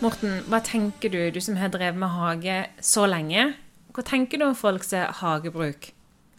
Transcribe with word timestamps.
Morten, 0.00 0.38
hva 0.48 0.62
tenker 0.64 1.12
du, 1.12 1.18
du 1.28 1.42
som 1.44 1.58
har 1.60 1.68
drevet 1.74 1.98
med 2.00 2.08
hage 2.14 2.54
så 2.80 3.02
lenge, 3.04 3.50
hva 3.92 4.04
tenker 4.06 4.40
du 4.40 4.46
om 4.46 4.54
folks 4.56 4.94
hagebruk? 5.20 5.90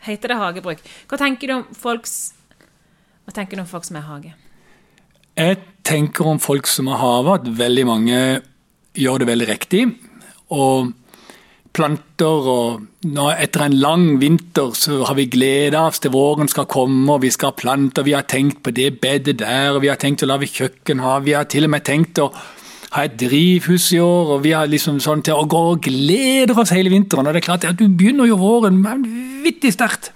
Heter 0.01 0.31
det 0.31 0.37
hagebruk? 0.39 0.79
Hva 1.11 1.19
tenker 1.21 1.51
du 1.51 1.53
om 1.59 1.65
folks 1.77 2.33
Hva 3.21 3.35
tenker 3.35 3.59
du 3.59 3.61
om 3.61 3.67
folk 3.69 3.85
som 3.85 3.99
har 3.99 4.07
hage? 4.07 4.31
Jeg 5.37 5.59
tenker 5.85 6.25
om 6.31 6.39
folk 6.41 6.65
som 6.65 6.89
har 6.89 6.97
hage, 7.03 7.35
at 7.37 7.51
veldig 7.59 7.83
mange 7.85 8.17
gjør 8.97 9.21
det 9.21 9.27
veldig 9.29 9.47
riktig. 9.51 9.83
Og 10.57 10.89
planter 11.71 12.49
og 12.55 12.87
nå, 13.13 13.27
Etter 13.29 13.67
en 13.67 13.77
lang 13.77 14.07
vinter 14.23 14.73
så 14.73 15.03
har 15.05 15.19
vi 15.19 15.27
gleda 15.29 15.83
oss 15.91 16.01
til 16.01 16.15
våren 16.15 16.49
skal 16.49 16.65
komme, 16.65 17.05
og 17.13 17.21
vi 17.21 17.29
skal 17.29 17.53
ha 17.53 17.59
planter. 17.61 18.09
Vi 18.09 18.17
har 18.17 18.25
tenkt 18.25 18.63
på 18.65 18.73
det 18.73 18.95
bedet 19.05 19.37
der, 19.43 19.75
og 19.75 19.83
vi 19.85 19.93
har 19.93 20.01
tenkt 20.01 20.25
å 20.25 20.31
lage 20.33 20.49
kjøkkenhage. 20.49 21.27
Vi 21.29 21.37
har 21.37 21.45
til 21.45 21.69
og 21.69 21.73
med 21.75 21.85
tenkt 21.85 22.23
å 22.25 22.31
ha 22.91 23.03
et 23.07 23.17
drivhus 23.19 23.91
i 23.95 23.99
år, 24.03 24.35
og 24.35 24.43
vi 24.43 24.51
har 24.51 24.67
liksom 24.67 24.99
sånn 24.99 25.23
til 25.23 25.39
å 25.39 25.47
gå 25.47 25.61
og 25.73 25.83
gleder 25.85 26.57
oss 26.59 26.73
hele 26.75 26.91
vinteren. 26.91 27.27
og 27.27 27.33
det 27.33 27.43
er 27.43 27.47
klart 27.47 27.65
at 27.65 27.79
Du 27.79 27.87
begynner 27.87 28.27
jo 28.27 28.37
våren 28.37 28.83
vanvittig 28.83 29.73
sterkt. 29.73 30.11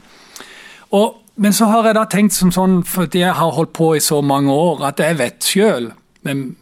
Men 1.38 1.54
så 1.54 1.66
har 1.66 1.84
jeg 1.84 1.96
da 1.96 2.06
tenkt 2.06 2.34
som 2.34 2.52
sånn, 2.52 2.84
fordi 2.84 3.20
jeg 3.20 3.34
har 3.36 3.52
holdt 3.52 3.74
på 3.74 3.96
i 3.96 4.00
så 4.00 4.22
mange 4.22 4.52
år, 4.52 4.86
at 4.88 5.00
jeg 5.00 5.18
vet 5.20 5.44
sjøl 5.44 5.92
men, 6.26 6.56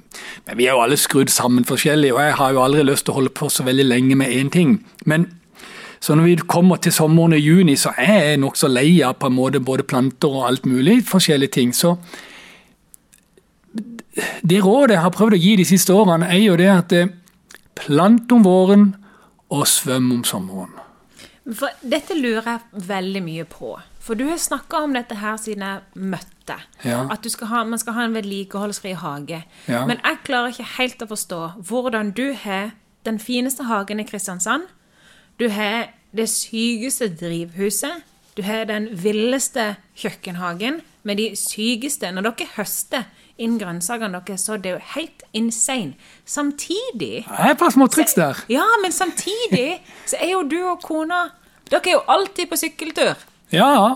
men, 0.46 0.58
vi 0.58 0.66
er 0.68 0.76
jo 0.76 0.82
alle 0.84 0.98
skrudd 1.00 1.32
sammen 1.32 1.64
forskjellig, 1.68 2.12
og 2.14 2.20
jeg 2.22 2.36
har 2.40 2.52
jo 2.52 2.64
aldri 2.66 2.84
lyst 2.84 3.08
til 3.08 3.14
å 3.14 3.20
holde 3.22 3.32
på 3.32 3.48
så 3.52 3.64
veldig 3.64 3.86
lenge 3.88 4.18
med 4.20 4.36
én 4.36 4.52
ting. 4.52 4.76
Men 5.08 5.30
så 6.04 6.18
når 6.20 6.28
vi 6.28 6.36
kommer 6.52 6.82
til 6.84 6.92
sommeren 6.92 7.38
i 7.38 7.40
juni, 7.40 7.78
så 7.80 7.94
er 7.98 8.28
jeg 8.28 8.42
nokså 8.44 8.68
lei 8.68 9.00
av 9.08 9.16
på 9.22 9.30
en 9.32 9.38
måte 9.38 9.64
både 9.64 9.88
planter 9.88 10.36
og 10.36 10.50
alt 10.50 10.68
mulig 10.68 10.98
forskjellige 11.08 11.56
ting. 11.56 11.72
Så 11.72 11.96
det 14.42 14.60
rådet 14.64 14.98
jeg 14.98 15.04
har 15.06 15.14
prøvd 15.14 15.38
å 15.38 15.42
gi 15.42 15.56
de 15.58 15.66
siste 15.68 15.94
årene, 15.96 16.30
er 16.30 16.44
jo 16.44 16.58
det 16.60 16.70
at 16.70 16.94
eh, 16.98 17.12
plant 17.78 18.32
om 18.32 18.46
våren 18.46 18.92
og 19.54 19.66
svøm 19.70 20.12
om 20.14 20.24
sommeren. 20.28 20.74
For 21.44 21.74
dette 21.82 22.16
lurer 22.16 22.46
jeg 22.54 22.86
veldig 22.88 23.24
mye 23.26 23.48
på. 23.50 23.74
For 24.04 24.20
du 24.20 24.26
har 24.28 24.40
snakka 24.40 24.84
om 24.84 24.94
dette 24.96 25.18
her 25.20 25.36
siden 25.40 25.64
jeg 25.66 26.06
møtte. 26.12 26.56
Ja. 26.84 27.04
At 27.12 27.28
skal 27.32 27.50
ha, 27.52 27.64
man 27.68 27.80
skal 27.80 27.96
ha 27.98 28.06
en 28.08 28.16
vedlikeholdsfri 28.16 28.94
hage. 29.00 29.44
Ja. 29.68 29.84
Men 29.88 30.00
jeg 30.04 30.22
klarer 30.28 30.52
ikke 30.52 30.70
helt 30.78 31.04
å 31.04 31.10
forstå 31.12 31.42
hvordan 31.70 32.12
du 32.16 32.32
har 32.44 32.74
den 33.08 33.20
fineste 33.20 33.68
hagen 33.68 34.00
i 34.00 34.08
Kristiansand. 34.08 34.68
Du 35.40 35.50
har 35.52 35.92
det 36.16 36.30
sykeste 36.32 37.10
drivhuset. 37.20 38.04
Du 38.38 38.44
har 38.48 38.66
den 38.68 38.90
villeste 39.04 39.76
kjøkkenhagen 40.00 40.82
med 41.04 41.20
de 41.20 41.34
sykeste 41.38 42.10
Når 42.12 42.32
dere 42.32 42.48
høster 42.56 43.04
inn 43.42 43.58
grønnsakene 43.60 44.22
deres, 44.28 44.46
så 44.46 44.58
det 44.58 44.72
er 44.72 44.78
jo 44.78 44.86
helt 44.94 45.24
insane. 45.34 45.94
Samtidig 46.26 47.26
Det 47.26 47.38
er 47.40 47.54
et 47.54 47.58
par 47.58 47.74
småtriks 47.74 48.14
der. 48.14 48.44
Ja, 48.50 48.66
men 48.84 48.92
samtidig 48.92 49.82
så 50.06 50.20
er 50.22 50.32
jo 50.36 50.44
du 50.44 50.60
og 50.70 50.82
kona 50.84 51.30
Dere 51.72 51.88
er 51.88 51.96
jo 51.96 52.02
alltid 52.12 52.50
på 52.52 52.58
sykkeltur. 52.60 53.16
Ja. 53.52 53.96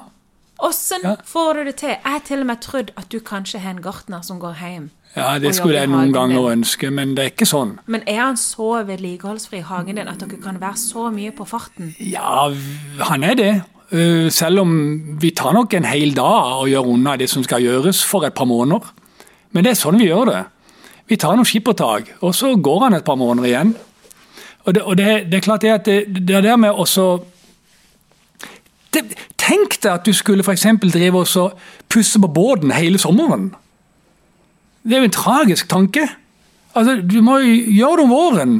Åssen 0.63 1.03
ja. 1.03 1.15
får 1.25 1.53
du 1.53 1.63
det 1.67 1.75
til? 1.81 1.89
Jeg 1.89 2.11
har 2.11 2.21
til 2.25 2.41
og 2.41 2.47
med 2.49 2.61
trodd 2.63 2.93
at 2.97 3.11
du 3.11 3.19
kanskje 3.19 3.59
har 3.61 3.75
en 3.75 3.81
gartner 3.83 4.23
som 4.25 4.39
går 4.41 4.55
hjem. 4.61 4.89
Ja, 5.17 5.37
det 5.41 5.53
skulle 5.57 5.79
jeg 5.81 5.89
noen 5.91 6.13
ganger 6.13 6.51
ønske, 6.51 6.89
men 6.93 7.15
det 7.17 7.23
er 7.23 7.31
ikke 7.31 7.47
sånn. 7.49 7.77
Men 7.85 8.03
er 8.09 8.21
han 8.23 8.37
så 8.37 8.83
vedlikeholdsfri, 8.87 9.63
hagen 9.65 9.97
din, 9.97 10.09
at 10.09 10.21
dere 10.21 10.39
kan 10.41 10.59
være 10.61 10.77
så 10.81 11.07
mye 11.13 11.33
på 11.37 11.45
farten? 11.49 11.93
Ja, 11.99 12.47
han 13.09 13.25
er 13.25 13.37
det. 13.37 13.51
Eh, 13.91 14.27
selv 14.33 14.65
om 14.65 14.71
vi 15.21 15.31
tar 15.31 15.55
nok 15.55 15.73
en 15.77 15.87
hel 15.87 16.13
dag 16.17 16.61
og 16.61 16.69
gjør 16.69 16.89
unna 16.93 17.15
det 17.17 17.29
som 17.31 17.45
skal 17.45 17.63
gjøres 17.63 18.03
for 18.05 18.27
et 18.27 18.35
par 18.37 18.49
måneder. 18.49 18.89
Men 19.51 19.63
det 19.63 19.73
er 19.73 19.79
sånn 19.79 19.99
vi 19.99 20.09
gjør 20.09 20.31
det. 20.31 20.43
Vi 21.07 21.17
tar 21.19 21.37
noen 21.37 21.47
skippertak, 21.47 22.17
og 22.19 22.35
så 22.35 22.53
går 22.59 22.87
han 22.87 22.97
et 22.97 23.05
par 23.07 23.19
måneder 23.19 23.47
igjen. 23.47 23.73
Og 24.67 24.75
det, 24.75 24.83
og 24.83 24.97
det, 24.99 25.07
det 25.31 25.39
er 25.39 25.45
klart 25.45 25.63
det 25.63 25.71
at 25.71 25.87
det, 25.87 26.25
det 26.27 26.35
er 26.35 26.45
der 26.45 26.59
med 26.59 26.75
også 26.75 27.07
Tenk 29.37 29.75
deg 29.83 29.91
at 29.91 30.07
du 30.07 30.15
skulle 30.15 30.41
f.eks. 30.41 30.65
drive 30.81 31.19
og 31.21 31.59
pusse 31.91 32.19
på 32.19 32.29
båten 32.33 32.71
hele 32.73 32.97
sommeren. 32.99 33.51
Det 34.81 34.95
er 34.95 35.03
jo 35.03 35.09
en 35.11 35.13
tragisk 35.13 35.69
tanke. 35.69 36.07
Altså, 36.73 36.97
Du 37.05 37.21
må 37.21 37.37
jo 37.43 37.53
gjøre 37.77 37.99
det 37.99 38.05
om 38.07 38.11
våren 38.15 38.55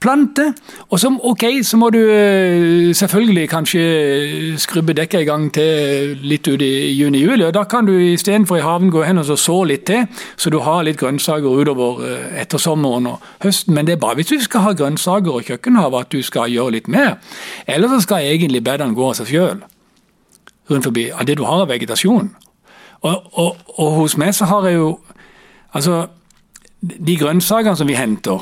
plante. 0.00 0.54
Og 0.90 1.00
så, 1.00 1.10
ok, 1.22 1.44
så 1.62 1.76
må 1.76 1.90
du 1.90 1.98
eh, 1.98 2.94
selvfølgelig 2.94 3.48
kanskje 3.48 4.58
skrubbe 4.58 4.92
dekket 4.92 5.20
i 5.20 5.28
gang 5.28 5.52
til 5.54 6.18
litt 6.22 6.48
ut 6.48 6.62
i 6.62 6.92
juni-juli. 6.92 7.44
og 7.44 7.54
Da 7.54 7.64
kan 7.64 7.86
du 7.86 7.92
istedenfor 7.92 8.56
i 8.56 8.64
haven 8.64 8.90
gå 8.90 9.02
hen 9.02 9.18
og 9.18 9.38
så 9.38 9.64
litt 9.64 9.86
til, 9.86 10.06
så 10.36 10.50
du 10.50 10.58
har 10.58 10.82
litt 10.82 10.98
grønnsaker 10.98 11.46
utover 11.46 12.02
eh, 12.06 12.40
etter 12.42 12.58
sommeren 12.58 13.06
og 13.06 13.22
høsten. 13.42 13.74
Men 13.74 13.86
det 13.86 13.96
er 13.96 14.02
bare 14.02 14.14
hvis 14.14 14.26
du 14.26 14.40
skal 14.40 14.66
ha 14.66 14.72
grønnsaker 14.72 15.32
og 15.32 15.46
kjøkkenhave 15.48 16.00
at 16.00 16.12
du 16.12 16.22
skal 16.22 16.50
gjøre 16.50 16.78
litt 16.78 16.88
mer. 16.88 17.16
Eller 17.66 17.88
så 17.88 18.00
skal 18.00 18.26
egentlig 18.26 18.64
bedene 18.64 18.94
gå 18.94 19.08
av 19.08 19.16
seg 19.20 19.32
sjøl 19.32 19.64
rundt 20.70 20.84
forbi 20.84 21.10
av 21.14 21.26
det 21.26 21.36
du 21.38 21.44
har 21.46 21.62
av 21.62 21.70
vegetasjon. 21.70 22.32
Og, 23.06 23.26
og, 23.38 23.56
og 23.78 23.90
hos 24.00 24.16
meg 24.18 24.34
så 24.34 24.48
har 24.50 24.66
jeg 24.66 24.80
jo 24.80 24.98
Altså, 25.76 26.06
de 26.80 27.16
grønnsakene 27.20 27.76
som 27.76 27.88
vi 27.90 27.96
henter 27.98 28.40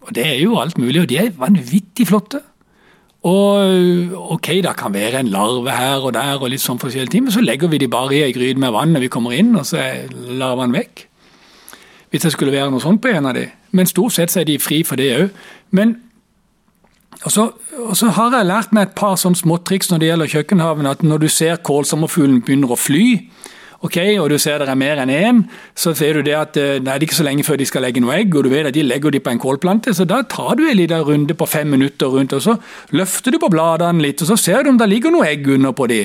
og 0.00 0.14
Det 0.14 0.26
er 0.26 0.38
jo 0.40 0.58
alt 0.58 0.78
mulig, 0.78 1.02
og 1.02 1.08
de 1.08 1.18
er 1.20 1.34
vanvittig 1.36 2.06
flotte. 2.08 2.40
Og 3.22 4.32
ok, 4.32 4.46
det 4.64 4.76
kan 4.78 4.94
være 4.94 5.20
en 5.20 5.28
larve 5.28 5.70
her 5.70 6.00
og 6.00 6.14
der, 6.14 6.40
og 6.40 6.48
litt 6.48 6.62
sånn 6.64 6.80
forskjellige 6.80 7.12
ting, 7.12 7.26
men 7.26 7.34
så 7.34 7.44
legger 7.44 7.68
vi 7.68 7.78
de 7.82 7.88
bare 7.88 8.16
i 8.16 8.22
ei 8.24 8.32
gryte 8.32 8.60
med 8.60 8.72
vann 8.72 8.94
når 8.96 9.04
vi 9.04 9.12
kommer 9.12 9.36
inn, 9.36 9.52
og 9.60 9.66
så 9.68 9.76
er 9.76 10.14
larvene 10.40 10.78
vekk. 10.78 11.04
Hvis 12.10 12.24
det 12.24 12.32
skulle 12.32 12.54
være 12.54 12.70
noe 12.72 12.82
sånt 12.82 13.02
på 13.02 13.12
en 13.12 13.28
av 13.28 13.36
de. 13.36 13.44
Men 13.76 13.86
stort 13.86 14.16
sett 14.16 14.32
er 14.36 14.48
de 14.48 14.56
fri 14.58 14.80
for 14.88 14.98
det 14.98 15.10
òg. 15.18 15.36
Og 17.24 17.32
så, 17.32 17.50
og 17.76 17.96
så, 17.96 18.08
har 18.16 18.32
jeg 18.32 18.48
lært 18.48 18.72
meg 18.72 18.88
et 18.88 18.96
par 18.96 19.18
sånne 19.20 19.36
småtriks 19.36 19.90
når 19.90 20.00
det 20.00 20.08
gjelder 20.08 20.32
kjøkkenhaven. 20.34 20.88
At 20.88 21.04
når 21.04 21.26
du 21.26 21.28
ser 21.28 21.60
kålsommerfuglen 21.66 22.40
begynner 22.40 22.72
å 22.72 22.80
fly, 22.80 23.04
ok, 23.80 23.96
og 24.20 24.26
du 24.28 24.36
ser 24.40 24.60
det 24.60 24.68
er 24.68 24.76
mer 24.76 25.00
enn 25.00 25.12
én, 25.12 25.38
så 25.78 25.94
ser 25.96 26.18
du 26.18 26.26
det 26.26 26.34
at 26.36 26.56
nei, 26.56 26.80
det 26.84 26.92
er 26.92 27.04
ikke 27.06 27.16
så 27.16 27.24
lenge 27.24 27.44
før 27.46 27.56
de 27.60 27.68
skal 27.68 27.84
legge 27.86 28.02
noe 28.04 28.12
egg, 28.18 28.34
og 28.36 28.44
du 28.44 28.50
vet 28.52 28.68
at 28.68 28.76
de 28.76 28.84
legger 28.84 29.14
de 29.14 29.22
på 29.24 29.32
en 29.32 29.40
kålplante, 29.40 29.94
så 29.96 30.04
da 30.08 30.20
tar 30.28 30.58
du 30.60 30.66
en 30.66 30.76
liten 30.76 31.04
runde 31.06 31.36
på 31.36 31.48
fem 31.48 31.70
minutter 31.72 32.12
rundt, 32.12 32.34
og 32.36 32.44
så 32.44 32.56
løfter 32.96 33.32
du 33.32 33.40
på 33.40 33.48
bladene 33.52 34.04
litt, 34.04 34.20
og 34.20 34.28
så 34.32 34.36
ser 34.40 34.64
du 34.64 34.74
om 34.74 34.80
det 34.80 34.90
ligger 34.90 35.14
noe 35.14 35.28
egg 35.30 35.48
under 35.48 35.72
på 35.76 35.88
de. 35.88 36.02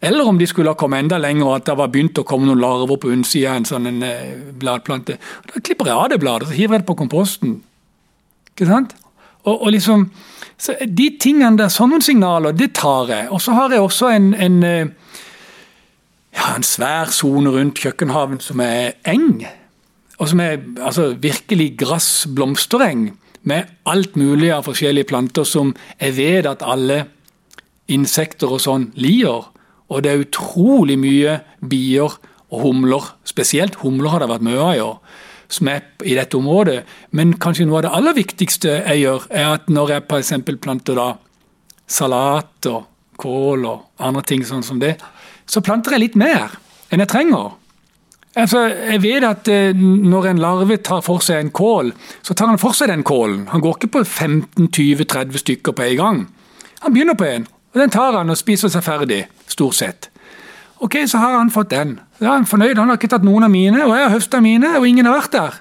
Eller 0.00 0.30
om 0.30 0.40
de 0.40 0.48
skulle 0.48 0.72
ha 0.72 0.78
kommet 0.78 1.04
enda 1.04 1.18
lenger, 1.20 1.46
og 1.46 1.58
at 1.58 1.68
det 1.68 1.76
var 1.82 1.92
begynt 1.92 2.22
å 2.22 2.24
komme 2.28 2.48
noen 2.48 2.62
larver 2.64 3.00
på 3.02 3.12
unnsida 3.12 3.52
av 3.52 3.60
en 3.60 3.68
sånn 3.68 3.90
en, 3.90 4.02
eh, 4.02 4.32
bladplante. 4.60 5.18
Da 5.52 5.60
klipper 5.60 5.92
jeg 5.92 5.96
av 5.96 6.08
det 6.14 6.20
bladet, 6.24 6.48
så 6.48 6.56
hiver 6.56 6.78
jeg 6.78 6.86
det 6.86 6.88
på 6.88 6.96
komposten. 7.02 7.58
Ikke 8.54 8.70
sant? 8.70 8.96
Og, 9.44 9.62
og 9.62 9.72
liksom, 9.72 10.10
De 10.58 11.04
tingene 11.22 11.54
der, 11.54 11.68
sånne 11.70 12.00
signaler, 12.02 12.50
det 12.50 12.72
tar 12.74 13.06
jeg. 13.12 13.28
Og 13.30 13.38
så 13.40 13.52
har 13.54 13.70
jeg 13.70 13.78
også 13.78 14.08
en, 14.10 14.32
en 14.34 14.56
eh, 14.66 14.88
ja, 16.38 16.54
en 16.54 16.66
svær 16.66 17.10
sone 17.14 17.50
rundt 17.52 17.80
kjøkkenhaven 17.82 18.40
som 18.42 18.62
er 18.62 18.94
eng. 19.08 19.42
Og 20.18 20.30
som 20.30 20.42
er 20.42 20.58
altså, 20.82 21.12
virkelig 21.18 21.72
gress, 21.80 22.26
blomstereng, 22.34 23.10
med 23.48 23.70
alt 23.88 24.16
mulig 24.18 24.50
av 24.52 24.66
forskjellige 24.66 25.08
planter 25.08 25.46
som 25.46 25.70
jeg 26.00 26.16
vet 26.18 26.48
at 26.50 26.64
alle 26.66 27.04
insekter 27.88 28.50
og 28.52 28.60
sånn 28.60 28.90
liker. 28.98 29.46
Og 29.88 30.02
det 30.04 30.10
er 30.10 30.24
utrolig 30.26 30.98
mye 31.00 31.38
bier 31.64 32.18
og 32.48 32.64
humler. 32.64 33.06
Spesielt 33.24 33.78
humler 33.84 34.12
har 34.12 34.24
det 34.24 34.30
vært 34.32 34.44
mye 34.44 34.60
av 34.60 34.74
i 34.74 34.82
år, 34.84 34.98
som 35.48 35.70
er 35.72 35.86
i 36.04 36.16
dette 36.18 36.36
området. 36.36 36.82
Men 37.16 37.38
kanskje 37.40 37.68
noe 37.68 37.80
av 37.80 37.86
det 37.86 37.94
aller 37.96 38.18
viktigste 38.18 38.74
jeg 38.74 39.04
gjør, 39.06 39.30
er 39.30 39.54
at 39.54 39.72
når 39.72 39.94
jeg 39.94 40.06
f.eks. 40.10 40.34
planter 40.60 40.98
da 40.98 41.08
salat 41.88 42.68
og 42.68 42.84
kål 43.18 43.64
og 43.70 44.04
andre 44.04 44.26
ting 44.28 44.44
sånn 44.46 44.66
som 44.66 44.82
det, 44.82 44.98
så 45.48 45.64
planter 45.64 45.96
jeg 45.96 46.04
litt 46.04 46.18
mer 46.20 46.58
enn 46.92 47.02
jeg 47.02 47.10
trenger. 47.10 47.56
Altså, 48.38 48.66
jeg 48.68 49.00
vet 49.02 49.24
at 49.26 49.48
eh, 49.50 49.76
Når 49.76 50.26
en 50.30 50.42
larve 50.42 50.76
tar 50.84 51.00
for 51.02 51.24
seg 51.24 51.40
en 51.40 51.50
kål, 51.50 51.92
så 52.22 52.36
tar 52.36 52.52
han 52.52 52.60
for 52.60 52.76
seg 52.76 52.90
den 52.92 53.02
kålen. 53.06 53.46
Han 53.52 53.64
går 53.64 53.78
ikke 53.78 53.94
på 53.96 54.04
15-20-30 54.04 55.42
stykker 55.42 55.74
på 55.74 55.86
en 55.88 55.96
gang. 55.96 56.20
Han 56.84 56.94
begynner 56.94 57.18
på 57.18 57.26
en, 57.26 57.48
og 57.74 57.80
den 57.80 57.90
tar 57.90 58.14
han 58.14 58.30
og 58.30 58.38
spiser 58.38 58.70
seg 58.70 58.84
ferdig, 58.86 59.24
stort 59.50 59.78
sett. 59.80 60.10
Ok, 60.78 61.00
så 61.10 61.18
har 61.18 61.34
han 61.34 61.50
fått 61.50 61.72
den. 61.72 61.96
Da 62.20 62.28
er 62.28 62.36
han 62.36 62.46
fornøyd. 62.46 62.78
Han 62.78 62.92
har 62.92 63.00
ikke 63.00 63.10
tatt 63.10 63.26
noen 63.26 63.48
av 63.48 63.50
mine, 63.50 63.80
og 63.82 63.96
jeg 63.96 64.06
har 64.06 64.14
høsta 64.14 64.42
mine, 64.44 64.76
og 64.78 64.86
ingen 64.86 65.08
har 65.08 65.16
vært 65.16 65.34
der. 65.34 65.58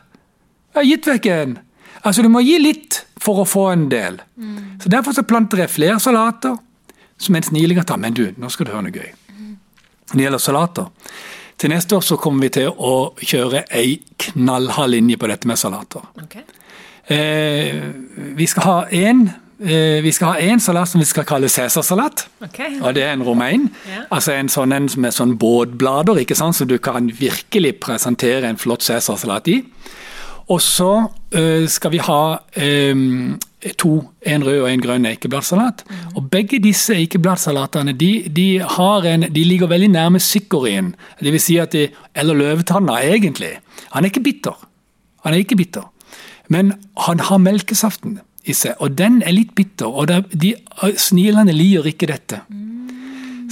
Jeg 0.76 0.78
har 0.78 0.90
gitt 0.92 1.10
vekk 1.10 1.30
en. 1.34 1.60
Altså, 2.04 2.22
du 2.22 2.30
må 2.30 2.44
gi 2.46 2.60
litt 2.62 3.02
for 3.18 3.42
å 3.42 3.48
få 3.50 3.72
en 3.72 3.88
del. 3.90 4.22
Mm. 4.38 4.78
Så 4.84 4.92
Derfor 4.94 5.18
så 5.18 5.26
planter 5.26 5.64
jeg 5.64 5.74
flere 5.74 5.98
salater, 6.04 6.60
som 7.18 7.36
en 7.36 7.48
sniling 7.48 7.82
tar. 7.82 7.98
Men 7.98 8.14
du, 8.14 8.28
nå 8.38 8.52
skal 8.54 8.68
du 8.68 8.76
høre 8.76 8.86
noe 8.86 8.94
gøy 8.94 9.16
når 10.12 10.18
det 10.18 10.28
gjelder 10.28 10.44
salater. 10.44 10.86
Til 11.58 11.74
neste 11.74 11.98
år 11.98 12.06
så 12.06 12.20
kommer 12.22 12.46
vi 12.46 12.54
til 12.60 12.70
å 12.70 12.94
kjøre 13.18 13.64
ei 13.74 13.98
knallhard 14.22 14.94
linje 14.94 15.18
på 15.18 15.30
dette 15.32 15.50
med 15.50 15.58
salater. 15.58 16.06
Okay. 16.24 16.46
Eh, 17.08 17.80
vi 18.38 18.48
skal 18.50 18.66
ha 18.68 18.78
én 18.92 19.24
eh, 19.64 20.04
vi 20.04 20.12
skal 20.14 20.36
ha 20.36 20.52
en 20.52 20.60
salat 20.60 20.92
som 20.92 21.02
vi 21.02 21.08
skal 21.10 21.26
kalle 21.26 21.50
cæsarsalat. 21.50 22.28
Okay. 22.46 22.78
Og 22.82 22.94
det 22.94 23.08
er 23.08 23.16
en 23.16 23.24
romain. 23.26 23.70
Yeah. 23.88 24.06
Altså 24.12 24.36
en 24.36 24.52
sånn 24.54 24.76
en 24.76 24.90
med 25.02 25.16
sånn 25.16 25.38
båtblader, 25.42 26.22
ikke 26.22 26.38
sant? 26.38 26.60
som 26.60 26.70
du 26.70 26.78
kan 26.78 27.10
virkelig 27.10 27.80
presentere 27.82 28.46
en 28.50 28.62
flott 28.62 28.86
cæsarsalat 28.86 29.50
i. 29.50 29.62
Og 30.48 30.62
så 30.64 30.92
uh, 31.08 31.66
skal 31.68 31.92
vi 31.92 32.00
ha 32.04 32.22
um, 32.92 33.40
to, 33.80 33.92
en 34.22 34.46
rød 34.46 34.62
og 34.62 34.70
en 34.72 34.84
grønn 34.84 35.08
eikebladsalat. 35.10 35.84
Og 36.16 36.30
begge 36.32 36.60
disse 36.64 36.96
eikebladsalatene 36.96 37.96
de, 37.98 38.12
de, 38.32 38.48
de, 38.62 39.44
ligger 39.44 39.68
veldig 39.68 39.90
nærme 39.92 40.22
sikkorien. 40.24 40.94
Si 41.38 41.58
at 41.58 41.76
de, 41.76 41.90
eller 42.16 42.40
løvetanna, 42.40 43.02
egentlig. 43.04 43.58
Han 43.92 44.04
er 44.04 44.14
ikke 44.14 44.24
bitter. 44.24 44.56
Han 45.26 45.34
er 45.34 45.44
ikke 45.44 45.60
bitter. 45.60 45.90
Men 46.48 46.74
han 47.04 47.20
har 47.20 47.44
melkesaften 47.44 48.22
i 48.48 48.56
seg, 48.56 48.78
og 48.80 48.96
den 48.96 49.20
er 49.26 49.36
litt 49.36 49.52
bitter. 49.56 49.92
Og 49.92 50.08
de 50.32 50.54
snilene 50.96 51.52
lier 51.52 51.88
ikke 51.90 52.08
dette. 52.08 52.40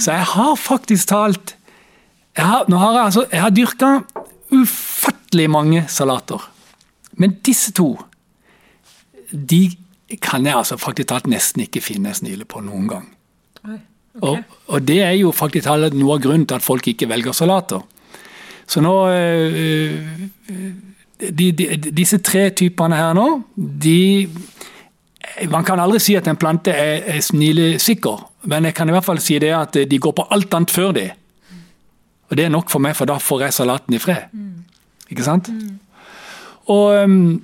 Så 0.00 0.12
jeg 0.12 0.28
har 0.32 0.56
faktisk 0.60 1.12
talt 1.12 1.56
jeg 2.36 2.44
har, 2.44 2.66
nå 2.68 2.76
har 2.76 2.98
altså, 3.00 3.24
har 3.32 3.52
dyrka 3.54 4.02
ufattelig 4.52 5.46
mange 5.50 5.86
salater. 5.88 6.42
Men 7.16 7.36
disse 7.44 7.72
to, 7.72 7.94
de 9.32 9.70
kan 10.22 10.46
jeg 10.46 10.54
altså 10.54 10.76
faktisk 10.78 11.08
talt 11.10 11.26
nesten 11.30 11.64
ikke 11.64 11.82
finne 11.82 12.14
snille 12.14 12.44
på 12.44 12.62
noen 12.64 12.88
gang. 12.88 13.06
okay. 13.64 13.80
og, 14.22 14.38
og, 14.66 14.88
det 14.88 15.02
er 15.02 15.12
jo 15.18 15.32
faktisk 15.32 15.66
talt 15.66 15.94
noe 15.94 16.16
av 16.16 16.22
grunnen 16.22 16.46
til 16.46 16.58
at 16.58 16.64
folk 16.64 16.88
ikke 16.88 17.08
velger 17.08 17.32
salater. 17.32 17.82
Så 18.66 18.80
nå 18.82 18.94
øh, 19.08 20.18
de, 21.30 21.52
de, 21.52 21.66
Disse 21.94 22.18
tre 22.18 22.50
typene 22.50 22.96
her 22.98 23.12
nå, 23.14 23.26
de 23.56 24.28
Man 25.50 25.64
kan 25.66 25.80
aldri 25.82 26.00
si 26.02 26.14
at 26.18 26.26
en 26.30 26.38
plante 26.38 26.70
er, 26.70 27.02
er 27.16 27.20
snilesikker, 27.20 28.22
men 28.50 28.64
jeg 28.64 28.74
kan 28.74 28.88
i 28.88 28.94
hvert 28.94 29.04
fall 29.04 29.20
si 29.20 29.38
det 29.42 29.50
at 29.54 29.74
de 29.90 29.98
går 29.98 30.14
på 30.16 30.26
alt 30.30 30.54
annet 30.54 30.70
før 30.70 30.92
de. 30.96 31.08
Og 32.30 32.36
det 32.38 32.46
er 32.46 32.52
nok 32.54 32.70
for 32.70 32.82
meg, 32.82 32.94
for 32.96 33.10
da 33.10 33.18
får 33.22 33.42
jeg 33.42 33.56
salaten 33.56 33.94
i 33.94 34.00
fred. 34.02 34.30
Mm. 34.32 34.64
Ikke 35.10 35.26
sant? 35.26 35.50
Mm. 35.52 35.78
Og, 36.72 37.04
um, 37.04 37.42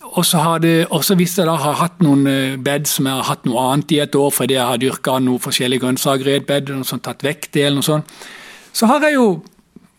og, 0.00 0.24
så 0.26 0.40
har 0.40 0.62
det, 0.64 0.86
også 0.90 1.14
hvis 1.20 1.36
jeg 1.38 1.48
da 1.48 1.58
har 1.60 1.78
hatt 1.82 2.00
noen 2.04 2.24
uh, 2.26 2.58
bed 2.60 2.88
som 2.88 3.08
jeg 3.08 3.20
har 3.20 3.28
hatt 3.28 3.46
noe 3.48 3.66
annet 3.68 3.94
i 3.96 4.00
et 4.04 4.16
år 4.16 4.32
fordi 4.32 4.56
jeg 4.56 4.72
har 4.72 4.80
dyrka 4.80 5.18
noen 5.20 5.42
forskjellige 5.42 5.84
grønnsaker 5.84 6.30
i 6.30 6.36
et 6.38 6.48
bed, 6.48 6.72
noe 6.72 6.88
sånt, 6.88 7.04
tatt 7.04 7.24
vekk 7.26 7.50
det 7.52 7.66
eller 7.66 7.80
noe 7.82 7.90
sånt, 7.90 8.20
så 8.72 8.88
har 8.90 9.04
jeg 9.04 9.18
jo 9.18 9.30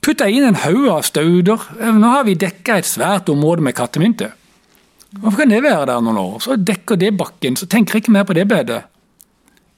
putta 0.01 0.27
inn 0.31 0.47
en 0.47 0.61
haug 0.63 0.87
av 0.89 1.03
stauder. 1.05 1.65
Nå 1.93 2.13
har 2.15 2.25
vi 2.25 2.37
dekka 2.39 2.79
et 2.79 2.89
svært 2.89 3.29
område 3.29 3.65
med 3.65 3.77
kattemynte. 3.77 4.31
Hvorfor 5.19 5.43
kan 5.43 5.51
det 5.51 5.63
være 5.63 5.85
der 5.89 6.01
noen 6.01 6.17
år? 6.17 6.39
Så 6.39 6.55
dekker 6.55 6.97
det 6.97 7.11
bakken, 7.19 7.57
så 7.59 7.67
tenker 7.69 7.97
jeg 7.97 8.05
ikke 8.05 8.15
mer 8.15 8.25
på 8.27 8.35
det 8.37 8.47
bedet. 8.49 8.81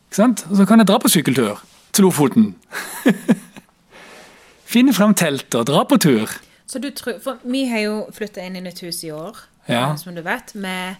Ikke 0.08 0.20
sant? 0.20 0.46
Så 0.46 0.68
kan 0.70 0.80
jeg 0.80 0.88
dra 0.88 1.00
på 1.02 1.10
sykkeltur 1.10 1.64
til 1.94 2.06
Lofoten. 2.06 2.52
Finne 4.74 4.94
fram 4.94 5.16
teltet 5.18 5.58
og 5.58 5.66
dra 5.70 5.84
på 5.90 5.98
tur. 6.02 6.30
Så 6.66 6.80
du 6.80 6.90
tror, 6.96 7.20
for 7.24 7.42
Vi 7.44 7.66
har 7.70 7.84
jo 7.84 7.98
flytta 8.16 8.44
inn 8.44 8.56
i 8.58 8.64
et 8.68 8.80
hus 8.86 9.04
i 9.04 9.12
år, 9.12 9.38
ja. 9.68 9.90
Eh, 9.90 9.96
som 9.96 10.16
du 10.16 10.22
vet, 10.22 10.56
med 10.56 10.96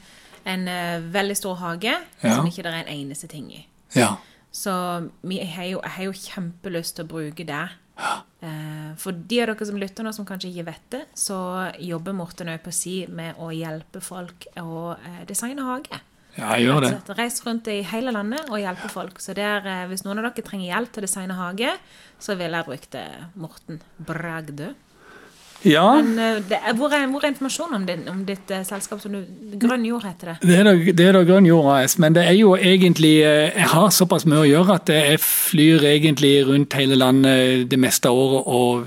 en 0.48 0.68
uh, 0.68 1.00
veldig 1.14 1.36
stor 1.40 1.56
hage 1.56 1.92
ja. 1.94 2.36
som 2.36 2.48
ikke 2.48 2.64
det 2.66 2.72
er 2.72 2.82
en 2.82 2.92
eneste 2.92 3.28
ting 3.32 3.48
i. 3.52 3.66
Ja. 3.96 4.16
Så 4.52 4.72
har 4.72 5.66
jo, 5.66 5.80
jeg 5.80 5.94
har 5.96 6.04
jo 6.04 6.14
kjempelyst 6.14 6.98
til 6.98 7.06
å 7.06 7.12
bruke 7.12 7.48
det. 7.48 7.64
Ja. 8.00 8.14
Uh, 8.44 8.92
for 9.00 9.16
de 9.16 9.40
av 9.44 9.54
dere 9.54 9.68
som 9.68 9.80
lytter 9.80 10.04
nå, 10.04 10.12
som 10.16 10.28
kanskje 10.28 10.52
ikke 10.52 10.68
vet 10.72 10.88
det, 10.96 11.04
så 11.16 11.38
jobber 11.80 12.16
Morten 12.18 12.52
òg 12.52 12.64
på 12.66 12.76
si 12.76 12.98
med 13.08 13.40
å 13.40 13.54
hjelpe 13.56 14.04
folk 14.04 14.50
å 14.60 14.98
designe 15.30 15.64
hage. 15.68 16.04
Ja, 16.34 16.56
jeg 16.58 16.66
gjør 16.66 16.82
det. 16.82 16.94
Reis 17.14 17.38
rundt 17.46 17.68
i 17.70 17.82
hele 17.86 18.14
landet 18.14 18.50
og 18.50 18.58
hjelpe 18.58 18.90
folk. 18.90 19.20
Så 19.22 19.36
der, 19.38 19.66
eh, 19.70 19.86
hvis 19.90 20.04
noen 20.06 20.20
av 20.20 20.32
dere 20.32 20.46
trenger 20.46 20.72
hjelp 20.72 20.92
til 20.92 21.04
å 21.04 21.06
designe 21.06 21.38
hage, 21.38 21.76
så 22.20 22.36
ville 22.40 22.58
jeg 22.58 22.70
brukt 22.70 22.96
eh, 22.98 23.28
Morten 23.38 23.82
Bragdø. 24.00 24.72
Ja. 25.64 25.86
Men 26.02 26.20
eh, 26.20 26.54
hvor, 26.76 26.92
er, 26.92 27.08
hvor, 27.08 27.24
er, 27.24 27.32
informasjonen 27.32 27.78
om, 27.80 27.86
din, 27.88 28.04
om 28.12 28.24
ditt 28.28 28.52
uh, 28.52 28.64
selskap? 28.68 29.02
som 29.02 29.16
du, 29.16 29.22
Grønn 29.60 29.86
jord 29.88 30.04
heter 30.08 30.34
det? 30.34 30.36
Det 30.44 30.58
er 30.60 30.68
da, 30.68 30.74
det 30.76 31.08
er 31.08 31.18
da 31.18 31.24
Grønn 31.28 31.48
jord 31.48 31.70
AS, 31.76 31.98
men 32.04 32.16
det 32.18 32.26
er 32.28 32.36
jo 32.38 32.56
egentlig 32.58 33.14
Jeg 33.24 33.70
har 33.72 33.90
såpass 33.94 34.28
mye 34.30 34.44
å 34.44 34.50
gjøre 34.50 34.78
at 34.82 34.92
jeg 34.92 35.22
flyr 35.24 35.88
egentlig 35.94 36.36
rundt 36.48 36.76
hele 36.78 36.98
landet 37.00 37.70
det 37.72 37.80
meste 37.80 38.12
av 38.12 38.20
året 38.20 38.52
og 38.54 38.86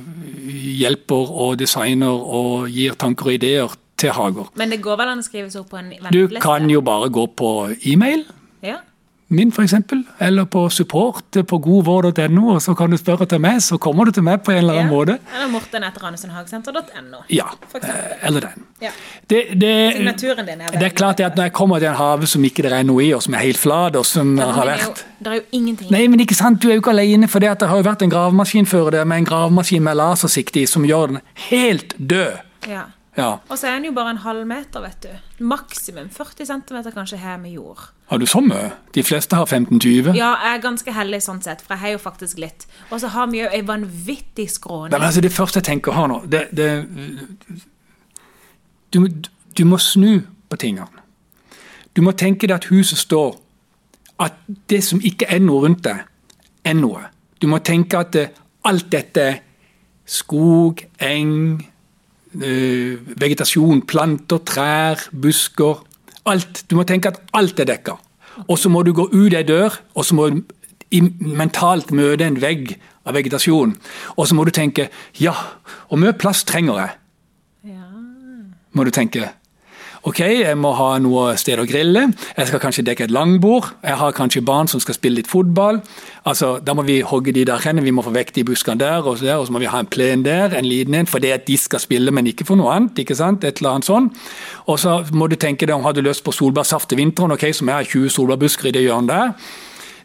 hjelper 0.76 1.32
og 1.46 1.56
designer 1.60 2.12
og 2.12 2.68
gir 2.72 2.96
tanker 3.00 3.30
og 3.30 3.38
ideer 3.38 3.76
til 3.96 4.12
Hager. 4.12 4.50
Men 4.60 4.72
det 4.72 4.82
går 4.84 4.98
vel 5.00 5.14
an 5.14 5.22
å 5.22 5.26
skrive 5.26 5.48
seg 5.52 5.62
opp 5.64 5.72
på 5.72 5.80
en 5.80 5.88
venteliste? 5.94 6.36
Du 6.36 6.44
kan 6.44 6.68
jo 6.70 6.82
bare 6.84 7.08
gå 7.12 7.26
på 7.38 7.52
e-mail. 7.88 8.26
Ja. 8.64 8.80
Min, 9.28 9.48
f.eks. 9.50 9.74
Eller 10.18 10.44
på 10.44 10.68
support 10.70 11.36
på 11.48 11.58
godvård.no, 11.58 12.42
og 12.54 12.60
så 12.62 12.74
kan 12.78 12.90
du 12.90 12.96
spørre 12.96 13.26
til 13.26 13.40
meg, 13.42 13.58
så 13.62 13.74
kommer 13.82 14.06
du 14.06 14.12
til 14.14 14.22
meg 14.22 14.44
på 14.46 14.52
en 14.54 14.60
eller 14.60 14.78
annen 14.78 14.86
ja. 14.86 14.92
måte. 14.92 15.16
Eller 15.34 15.50
Morten 15.50 15.82
etter 15.82 16.04
Randesundhagesenter.no. 16.06 17.24
Ja, 17.34 17.48
eh, 17.80 17.96
eller 18.28 18.46
den. 18.46 18.68
Ja. 18.84 18.92
Det, 19.26 19.42
det, 19.58 19.72
Signaturen 19.96 20.46
din 20.46 20.62
er 20.62 20.78
Det 20.78 20.86
er 20.92 20.94
klart 20.94 21.20
at 21.20 21.34
når 21.34 21.48
jeg 21.48 21.56
kommer 21.58 21.82
til 21.82 21.90
en 21.90 21.98
hage 21.98 22.30
som 22.30 22.46
ikke 22.46 22.62
det 22.62 22.70
er 22.70 22.86
noe 22.86 23.02
i, 23.02 23.10
og 23.16 23.24
som 23.26 23.34
er 23.34 23.42
helt 23.48 23.58
flat, 23.58 23.98
og 23.98 24.06
som 24.06 24.36
det 24.38 24.46
har 24.46 24.70
vært 24.70 24.86
jo, 24.86 24.94
Det 25.18 25.32
er 25.32 25.40
jo 25.40 25.44
ingenting 25.58 25.90
Nei, 25.90 26.06
men 26.12 26.22
ikke 26.22 26.38
sant, 26.38 26.62
du 26.62 26.70
er 26.70 26.78
jo 26.78 26.84
ikke 26.84 26.94
alene, 26.94 27.26
for 27.28 27.42
det, 27.42 27.50
det 27.58 27.70
har 27.72 27.82
jo 27.82 27.88
vært 27.88 28.06
en 28.06 28.12
gravemaskin 28.14 28.70
før 28.70 28.92
det, 28.94 29.02
med 29.10 29.24
en 29.24 29.30
gravemaskin 29.32 29.82
med 29.82 29.98
lasersikt 29.98 30.62
i, 30.62 30.68
som 30.70 30.86
gjør 30.86 31.16
den 31.16 31.24
helt 31.50 31.98
død. 31.98 32.44
Ja. 32.70 32.92
Ja. 33.16 33.36
Og 33.48 33.58
så 33.58 33.66
er 33.66 33.78
den 33.78 33.84
jo 33.88 33.92
bare 33.96 34.10
en 34.10 34.20
halv 34.20 34.44
meter, 34.46 34.82
vet 34.84 35.02
du. 35.02 35.44
Maksimum 35.44 36.08
40 36.12 36.46
cm 36.46 36.90
kanskje 36.94 37.16
her 37.16 37.36
med 37.40 37.50
jord. 37.50 37.78
Har 38.06 38.18
du 38.18 38.26
så 38.26 38.40
mye? 38.40 38.70
De 38.94 39.02
fleste 39.02 39.36
har 39.36 39.46
15-20? 39.46 40.12
Ja, 40.14 40.34
jeg 40.44 40.56
er 40.56 40.60
ganske 40.62 40.92
heldig 40.92 41.22
sånn 41.24 41.40
sett, 41.42 41.62
for 41.64 41.74
jeg 41.74 41.80
har 41.80 41.94
jo 41.96 42.02
faktisk 42.02 42.38
litt. 42.38 42.66
Og 42.90 43.00
så 43.00 43.08
har 43.14 43.30
vi 43.32 43.40
jo 43.40 43.48
ei 43.48 43.62
vanvittig 43.66 44.50
skråning. 44.52 44.92
Men 44.92 45.06
altså, 45.08 45.24
det 45.24 45.32
første 45.32 45.62
jeg 45.62 45.68
tenker 45.70 45.96
her 45.96 46.10
nå 46.12 46.20
det, 46.28 46.42
det 46.52 46.68
du, 48.92 49.00
du, 49.58 49.64
må 49.64 49.78
snu 49.80 50.20
på 50.50 50.58
tingene. 50.60 51.04
Du 51.96 52.02
må 52.04 52.12
tenke 52.12 52.46
deg 52.46 52.58
at 52.60 52.68
huset 52.68 52.98
står 52.98 53.38
At 54.20 54.36
det 54.68 54.78
som 54.84 55.00
ikke 55.04 55.26
er 55.28 55.42
noe 55.44 55.66
rundt 55.66 55.82
deg, 55.84 55.98
er 56.64 56.76
noe. 56.76 57.02
Du 57.40 57.48
må 57.52 57.58
tenke 57.60 57.98
at 58.00 58.14
det, 58.14 58.30
alt 58.64 58.86
dette 58.92 59.26
skog, 60.08 60.80
eng 61.04 61.60
Eh, 61.60 61.75
vegetasjon, 62.40 63.82
planter, 63.88 64.42
trær, 64.44 65.08
busker. 65.12 65.82
Alt. 66.26 66.64
Du 66.70 66.76
må 66.76 66.84
tenke 66.88 67.12
at 67.12 67.20
alt 67.36 67.60
er 67.62 67.68
dekka. 67.68 67.96
Og 68.48 68.58
så 68.58 68.68
må 68.68 68.82
du 68.84 68.92
gå 68.92 69.06
ut 69.12 69.34
ei 69.34 69.44
dør, 69.46 69.78
og 69.94 70.04
så 70.04 70.16
må 70.18 70.28
du 70.30 70.42
mentalt 71.20 71.90
møte 71.94 72.26
en 72.26 72.38
vegg 72.40 72.76
av 73.06 73.16
vegetasjon. 73.16 73.74
Og 74.16 74.28
så 74.28 74.36
må 74.36 74.44
du 74.46 74.52
tenke 74.54 74.88
ja, 75.20 75.34
hvor 75.88 76.00
mye 76.00 76.16
plass 76.18 76.44
trenger 76.48 76.82
jeg? 76.82 76.94
Ja. 77.72 77.88
Må 78.76 78.84
du 78.84 78.92
tenke. 78.94 79.30
Ok, 80.06 80.20
jeg 80.22 80.54
må 80.54 80.70
ha 80.78 81.00
noe 81.02 81.32
sted 81.34 81.58
å 81.58 81.64
grille. 81.66 82.04
Jeg 82.36 82.46
skal 82.46 82.60
kanskje 82.62 82.84
dekke 82.86 83.08
et 83.08 83.14
langbord. 83.14 83.72
Jeg 83.82 83.98
har 83.98 84.12
kanskje 84.14 84.44
barn 84.46 84.68
som 84.70 84.78
skal 84.78 84.94
spille 84.94 85.18
litt 85.18 85.26
fotball. 85.26 85.80
Altså, 86.22 86.60
Da 86.62 86.74
må 86.74 86.84
vi 86.86 87.00
hogge 87.02 87.32
de 87.34 87.42
der 87.44 87.58
hen. 87.58 87.82
Vi 87.82 87.90
må 87.90 88.04
få 88.06 88.12
vekk 88.14 88.30
de 88.36 88.44
buskene 88.44 88.78
der, 88.78 89.02
og 89.02 89.18
der, 89.18 89.34
og 89.34 89.48
så 89.48 89.52
må 89.52 89.58
vi 89.58 89.66
ha 89.66 89.80
en 89.82 89.90
plen 89.90 90.22
der, 90.22 90.54
en 90.54 90.64
liten 90.64 90.94
en, 90.94 91.06
for 91.06 91.18
det 91.18 91.32
at 91.32 91.46
de 91.46 91.56
skal 91.58 91.80
spille, 91.80 92.12
men 92.12 92.26
ikke 92.26 92.46
for 92.46 92.54
noe 92.54 92.70
annet. 92.70 93.02
ikke 93.02 93.16
sant? 93.18 93.42
Et 93.42 93.58
eller 93.58 93.70
annet 93.70 93.90
sånn. 93.90 94.10
Og 94.68 94.78
så 94.78 95.02
må 95.12 95.26
du 95.26 95.34
tenke 95.34 95.66
deg 95.66 95.74
om 95.74 95.82
har 95.82 95.92
du 95.92 96.02
lyst 96.02 96.22
på 96.22 96.30
solbærsaft 96.30 96.88
til 96.88 96.98
vinteren, 96.98 97.32
ok, 97.32 97.50
som 97.52 97.66
jeg 97.66 97.74
har 97.74 97.84
20 97.84 98.08
solbærbusker 98.08 98.70
i 98.70 98.76
det 98.78 98.86
hjørnet 98.86 99.10
der. 99.10 99.34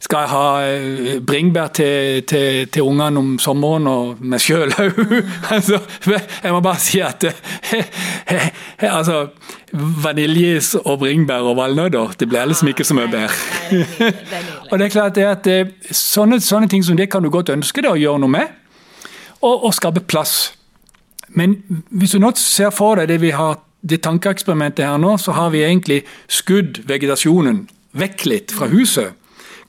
Skal 0.02 0.24
jeg 0.24 0.30
ha 0.32 0.46
eh, 0.66 1.20
bringebær 1.22 1.68
til, 1.78 2.24
til, 2.26 2.68
til 2.74 2.82
ungene 2.82 3.22
om 3.22 3.36
sommeren 3.40 3.86
og 3.88 4.24
meg 4.26 4.42
sjøl 4.42 4.74
òg? 4.74 4.98
altså, 5.54 5.78
jeg 6.08 6.56
må 6.56 6.62
bare 6.66 6.82
si 6.82 7.04
at 7.06 7.28
eh, 7.30 8.48
altså, 8.98 9.28
vaniljeis 9.72 10.74
og 10.80 11.04
bringebær 11.04 11.46
og 11.52 11.60
valnøtter, 11.62 12.16
det 12.18 12.30
blir 12.32 12.50
liksom 12.50 12.72
ikke 12.72 12.88
så 12.88 12.98
mye 12.98 13.12
bedre. 13.14 14.10
og 14.72 14.80
det 14.80 14.88
er 14.88 14.96
klart 14.96 15.20
det 15.20 15.28
at 15.30 15.52
eh, 15.54 15.70
sånne, 15.92 16.42
sånne, 16.42 16.72
ting 16.72 16.86
som 16.86 16.98
det 16.98 17.12
kan 17.14 17.22
du 17.22 17.30
godt 17.30 17.54
ønske 17.54 17.86
deg 17.86 17.94
å 17.94 18.02
gjøre 18.02 18.26
noe 18.26 18.36
med, 18.40 18.58
og, 19.42 19.68
og 19.70 19.78
skape 19.78 20.02
plass. 20.02 20.56
Men 21.30 21.60
hvis 21.94 22.18
du 22.18 22.24
nå 22.24 22.34
ser 22.42 22.74
for 22.74 22.98
deg 22.98 23.14
det 23.14 23.22
vi 23.22 23.36
har 23.38 23.62
det 23.86 24.02
tankeeksperimentet 24.02 24.86
her 24.86 24.98
nå, 25.02 25.14
så 25.22 25.38
har 25.38 25.54
vi 25.54 25.62
egentlig 25.66 26.04
skudd 26.30 26.82
vegetasjonen 26.90 27.68
vekk 27.98 28.26
litt 28.26 28.54
fra 28.56 28.70
huset 28.72 29.21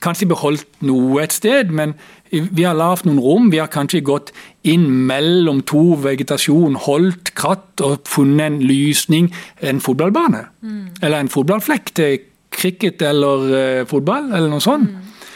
kanskje 0.03 0.27
beholdt 0.29 0.67
noe 0.85 1.23
et 1.23 1.33
sted, 1.33 1.71
men 1.71 1.95
vi 2.33 2.65
har 2.65 2.75
lagd 2.77 3.05
noen 3.07 3.21
rom. 3.21 3.49
Vi 3.53 3.61
har 3.61 3.71
kanskje 3.71 4.03
gått 4.05 4.31
inn 4.67 4.85
mellom 5.07 5.61
to 5.69 5.93
vegetasjon, 6.01 6.77
holdt 6.87 7.33
kratt 7.37 7.83
og 7.83 8.07
funnet 8.09 8.45
en 8.47 8.61
lysning, 8.65 9.29
en 9.61 9.81
fotballbane. 9.83 10.45
Mm. 10.65 10.85
Eller 11.01 11.19
en 11.19 11.31
fotballflekk 11.33 11.91
til 11.99 12.21
cricket 12.53 13.01
eller 13.05 13.49
uh, 13.49 13.81
fotball, 13.89 14.31
eller 14.31 14.49
noe 14.49 14.63
sånt. 14.63 14.89
Mm. 14.89 15.27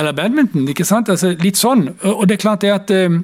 Eller 0.00 0.14
badminton. 0.14 0.68
ikke 0.70 0.86
sant? 0.86 1.10
Altså, 1.10 1.34
litt 1.42 1.58
sånn. 1.58 1.88
Og 2.06 2.26
det 2.28 2.38
er 2.38 2.42
klart 2.42 2.66
det 2.66 2.74
at 2.74 2.90
uh, 2.94 3.20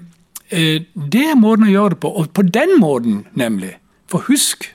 det 0.51 1.27
er 1.27 1.39
måten 1.39 1.67
å 1.67 1.73
gjøre 1.73 1.97
det 1.97 2.03
på. 2.05 2.15
Og 2.15 2.31
på 2.35 2.47
den 2.47 2.77
måten, 2.83 3.25
nemlig. 3.35 3.77
For 4.11 4.27
husk 4.31 4.69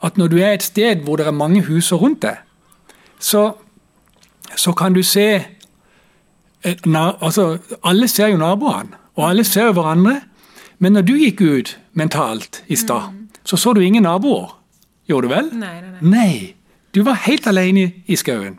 at 0.00 0.16
når 0.18 0.30
du 0.30 0.38
er 0.38 0.54
et 0.54 0.64
sted 0.64 1.02
hvor 1.04 1.20
det 1.20 1.26
er 1.26 1.36
mange 1.36 1.64
hus 1.66 1.90
rundt 1.92 2.22
deg, 2.22 2.38
så 3.20 3.50
så 4.56 4.72
kan 4.72 4.94
du 4.94 5.02
se 5.02 5.26
eh, 6.64 6.76
altså, 7.20 7.58
Alle 7.84 8.08
ser 8.08 8.32
jo 8.32 8.36
naboene, 8.36 8.96
og 9.14 9.30
alle 9.30 9.44
ser 9.44 9.70
jo 9.70 9.72
hverandre. 9.72 10.20
Men 10.78 10.92
når 10.92 11.02
du 11.02 11.12
gikk 11.18 11.40
ut 11.40 11.78
mentalt 11.92 12.62
i 12.68 12.76
stad, 12.76 13.10
mm. 13.12 13.28
så 13.44 13.56
så 13.56 13.72
du 13.72 13.80
ingen 13.80 14.02
naboer. 14.02 14.56
Gjorde 15.08 15.28
du 15.28 15.34
vel? 15.34 15.50
Nei, 15.52 15.80
nei, 15.80 15.90
nei. 15.90 16.10
Nei. 16.10 16.54
Du 16.94 17.02
var 17.02 17.20
helt 17.26 17.46
alene 17.46 17.90
i 18.06 18.16
skauen. 18.16 18.58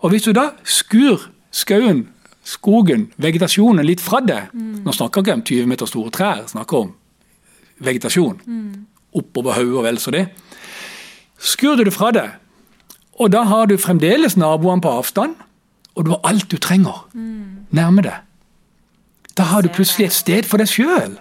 Og 0.00 0.12
hvis 0.12 0.22
du 0.22 0.32
da 0.32 0.50
skur 0.64 1.28
skauen, 1.50 2.06
skogen, 2.44 3.08
vegetasjonen 3.20 3.86
litt 3.86 4.00
fra 4.00 4.20
deg 4.24 4.52
mm. 4.54 4.84
Nå 4.86 4.92
snakker 4.94 5.20
jeg 5.20 5.26
ikke 5.26 5.36
om 5.36 5.44
20 5.50 5.70
meter 5.72 5.90
store 5.90 6.12
trær, 6.14 6.44
snakker 6.48 6.84
om 6.84 6.92
vegetasjon. 7.84 8.38
Mm. 8.46 8.86
Oppover 9.18 9.58
hodet 9.58 9.80
og 9.80 9.84
vel 9.84 9.98
så 10.00 10.14
det. 10.14 10.26
Skur 11.38 11.76
du 11.78 11.84
det 11.86 11.94
fra 11.94 12.12
deg, 12.14 12.36
og 13.18 13.32
da 13.34 13.44
har 13.50 13.66
du 13.66 13.76
fremdeles 13.80 14.36
naboene 14.38 14.82
på 14.84 14.90
avstand, 15.00 15.36
og 15.94 16.06
du 16.06 16.12
har 16.14 16.20
alt 16.30 16.50
du 16.50 16.58
trenger 16.62 17.06
mm. 17.12 17.70
nærme 17.74 18.04
deg. 18.06 18.20
Da 19.38 19.48
har 19.50 19.62
du 19.62 19.70
plutselig 19.70 20.08
et 20.08 20.16
sted 20.16 20.46
for 20.46 20.62
deg 20.62 20.70
sjøl. 20.70 21.18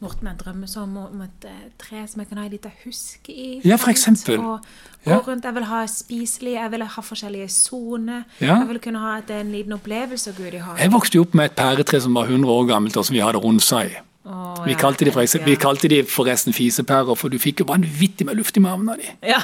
Morten, 0.00 0.30
jeg 0.30 0.40
drømmer 0.40 0.68
så 0.68 0.86
om, 0.86 0.96
om 0.96 1.20
et 1.26 1.44
eh, 1.44 1.64
tre 1.80 2.06
som 2.08 2.22
jeg 2.22 2.30
kan 2.30 2.38
ha 2.40 2.46
en 2.46 2.52
liten 2.54 2.72
huske 2.86 3.34
i. 3.34 3.48
Ja, 3.68 3.76
for 3.76 3.92
eksempel. 3.92 4.40
Og 4.40 4.64
og 5.04 5.12
ja. 5.12 5.18
rundt. 5.18 5.44
Jeg 5.44 5.54
vil 5.54 5.64
ha 5.64 5.80
spiselig, 5.88 6.52
jeg 6.52 6.70
vil 6.70 6.84
ha 6.84 7.02
forskjellige 7.02 7.48
soner. 7.48 8.22
Ja. 8.40 8.58
Jeg 8.58 8.68
vil 8.68 8.80
kunne 8.84 9.00
ha 9.00 9.16
et, 9.18 9.30
en 9.32 9.52
liten 9.52 9.72
opplevelse 9.72 10.30
av 10.30 10.36
Gud 10.36 10.52
i 10.52 10.60
hagen. 10.60 10.80
Jeg 10.82 10.92
vokste 10.92 11.16
jo 11.16 11.24
opp 11.24 11.36
med 11.38 11.48
et 11.48 11.56
pæretre 11.56 12.00
som 12.04 12.16
var 12.16 12.28
100 12.28 12.52
år 12.52 12.66
gammelt, 12.68 12.96
og 12.96 13.06
som 13.08 13.16
vi 13.16 13.22
hadde 13.24 13.40
rundsa 13.40 13.84
i. 13.88 13.94
Oh, 14.22 14.64
vi, 14.66 14.74
kalte 14.76 15.06
de 15.08 15.12
forresten, 15.14 15.40
vi 15.48 15.54
kalte 15.56 15.88
de 15.88 16.02
forresten 16.04 16.52
fisepærer, 16.52 17.16
for 17.16 17.32
du 17.32 17.38
fikk 17.40 17.62
jo 17.62 17.66
vanvittig 17.70 18.26
med 18.28 18.36
luft 18.36 18.58
i 18.58 18.62
magen 18.62 18.90
av 18.92 19.00
de. 19.00 19.08
Ja. 19.32 19.40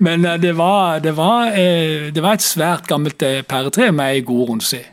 Men 0.00 0.24
uh, 0.24 0.38
det, 0.40 0.54
var, 0.56 1.02
det, 1.04 1.12
var, 1.18 1.52
uh, 1.52 2.08
det, 2.08 2.22
var, 2.24 2.38
et 2.38 2.46
svært 2.46 2.88
gammelt 2.88 3.20
uh, 3.20 3.42
pæretre 3.44 3.90
med 3.92 4.16
ei 4.16 4.24
god 4.24 4.48
runse 4.54 4.80
i. 4.80 4.86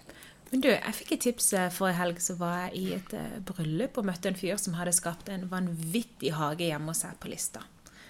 Men 0.51 0.63
du, 0.63 0.69
jeg 0.73 0.95
fikk 0.99 1.15
et 1.15 1.23
tips 1.29 1.49
forrige 1.75 1.99
helg. 2.01 2.19
Så 2.23 2.35
var 2.39 2.67
jeg 2.67 2.75
i 2.79 2.85
et 2.95 3.15
bryllup 3.47 3.99
og 3.99 4.07
møtte 4.07 4.31
en 4.31 4.37
fyr 4.39 4.59
som 4.59 4.75
hadde 4.79 4.95
skapt 4.95 5.31
en 5.31 5.47
vanvittig 5.51 6.31
hage 6.35 6.69
hjemme 6.69 6.91
hos 6.91 7.03
seg 7.03 7.15
på 7.19 7.31
Lista. 7.31 7.63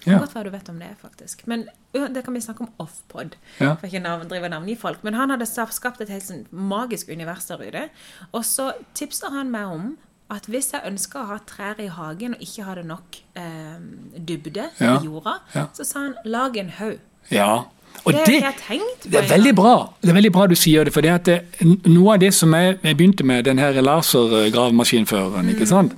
Ja. 0.07 0.17
Godt 0.23 0.35
være 0.35 0.47
du 0.47 0.55
vet 0.55 0.69
om 0.69 0.79
det, 0.79 0.89
faktisk. 1.01 1.43
Men 1.47 1.67
det 1.93 2.23
kan 2.23 2.33
vi 2.33 2.41
snakke 2.41 2.63
om 2.63 2.69
off-pod. 2.79 3.35
Ja. 3.59 3.73
For 3.73 3.89
ikke 3.89 3.99
navn, 3.99 4.27
drive 4.29 4.49
navn 4.49 4.69
i 4.69 4.75
folk. 4.75 5.03
Men 5.03 5.17
han 5.19 5.33
hadde 5.33 5.47
skapt 5.47 6.01
et 6.01 6.11
helt 6.11 6.23
sånn 6.23 6.45
magisk 6.51 7.11
univers 7.11 7.49
der 7.49 7.63
ute. 7.63 7.87
Og 8.31 8.45
så 8.47 8.71
tipsa 8.95 9.31
han 9.35 9.51
meg 9.51 9.73
om 9.73 9.95
at 10.31 10.47
hvis 10.51 10.73
jeg 10.73 10.83
ønsker 10.87 11.21
å 11.21 11.29
ha 11.29 11.37
trær 11.47 11.79
i 11.79 11.87
hagen 11.91 12.35
og 12.35 12.43
ikke 12.43 12.67
har 12.67 12.79
det 12.79 12.85
nok 12.87 13.19
eh, 13.39 13.77
dybde 14.17 14.69
ja. 14.79 14.97
i 14.97 15.07
jorda, 15.07 15.37
så 15.75 15.87
sa 15.87 16.07
han 16.07 16.15
lag 16.27 16.57
en 16.59 16.71
haug. 16.79 16.99
Ja. 17.31 17.51
Og 18.03 18.13
det, 18.13 18.25
det, 18.29 18.41
det, 19.07 19.15
er 19.17 19.25
veldig 19.25 19.55
bra 19.57 19.71
Det 20.03 20.11
er 20.11 20.13
veldig 20.13 20.29
bra 20.31 20.43
du 20.47 20.53
sier 20.59 20.85
det. 20.85 20.91
For 20.93 21.01
det 21.01 21.09
at 21.09 21.25
det, 21.25 21.37
noe 21.89 22.13
av 22.13 22.19
det 22.21 22.29
som 22.35 22.53
jeg, 22.53 22.75
jeg 22.83 22.97
begynte 22.99 23.25
med, 23.25 23.41
den 23.47 23.57
her 23.59 23.79
lasergravemaskinføreren, 23.81 25.47
mm. 25.47 25.55
ikke 25.55 25.67
sant 25.67 25.95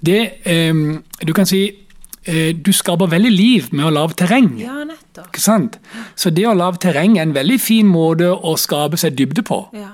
Det 0.00 0.22
um, 0.48 1.02
Du 1.26 1.34
kan 1.36 1.46
si 1.46 1.66
Eh, 1.68 1.85
du 2.26 2.72
skaper 2.74 3.10
veldig 3.12 3.30
liv 3.30 3.68
med 3.70 3.86
å 3.86 3.92
lage 3.94 4.16
terreng. 4.18 4.48
Ja, 4.58 4.80
nettopp. 4.86 5.28
Ikke 5.30 5.42
sant? 5.44 5.78
Så 6.18 6.32
det 6.34 6.46
å 6.48 6.56
lage 6.56 6.82
terreng 6.82 7.18
er 7.18 7.28
en 7.28 7.36
veldig 7.36 7.60
fin 7.62 7.86
måte 7.86 8.32
å 8.32 8.56
skape 8.58 8.98
seg 9.00 9.14
dybde 9.18 9.44
på. 9.46 9.60
Ja. 9.76 9.92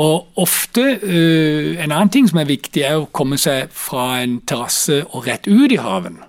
Og 0.00 0.38
ofte 0.40 0.84
uh, 1.02 1.82
En 1.82 1.92
annen 1.92 2.12
ting 2.12 2.28
som 2.28 2.40
er 2.40 2.48
viktig, 2.48 2.84
er 2.84 3.00
å 3.00 3.10
komme 3.12 3.38
seg 3.40 3.72
fra 3.74 4.22
en 4.22 4.40
terrasse 4.48 5.02
og 5.10 5.26
rett 5.28 5.48
ut 5.48 5.72
i 5.72 5.80
haven. 5.80 6.20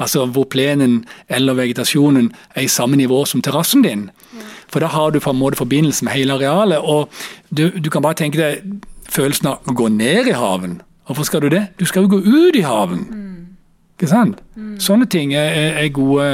Altså 0.00 0.24
hvor 0.32 0.46
plenen 0.48 1.02
eller 1.28 1.58
vegetasjonen 1.58 2.30
er 2.54 2.64
i 2.64 2.72
samme 2.72 2.96
nivå 2.96 3.24
som 3.28 3.42
terrassen 3.44 3.84
din. 3.84 4.08
Ja. 4.32 4.46
For 4.72 4.80
da 4.80 4.88
har 4.94 5.10
du 5.10 5.20
på 5.20 5.34
en 5.34 5.40
måte 5.40 5.60
forbindelse 5.60 6.06
med 6.06 6.16
hele 6.16 6.38
arealet. 6.38 6.80
Og 6.80 7.10
du, 7.50 7.68
du 7.68 7.90
kan 7.90 8.02
bare 8.02 8.16
tenke 8.16 8.40
deg 8.40 8.80
følelsen 9.10 9.50
av 9.50 9.68
å 9.68 9.74
gå 9.76 9.90
ned 9.92 10.30
i 10.30 10.38
haven. 10.38 10.80
Hvorfor 11.10 11.26
skal 11.26 11.44
du 11.44 11.50
det? 11.52 11.66
Du 11.76 11.84
skal 11.90 12.06
jo 12.06 12.14
gå 12.14 12.22
ut 12.22 12.56
i 12.56 12.64
haven. 12.64 13.04
Mm. 13.10 13.29
Ikke 14.00 14.08
sant? 14.08 14.38
Mm. 14.56 14.76
Sånne 14.80 15.04
ting 15.12 15.34
er, 15.36 15.50
er, 15.76 15.86
gode 15.92 16.24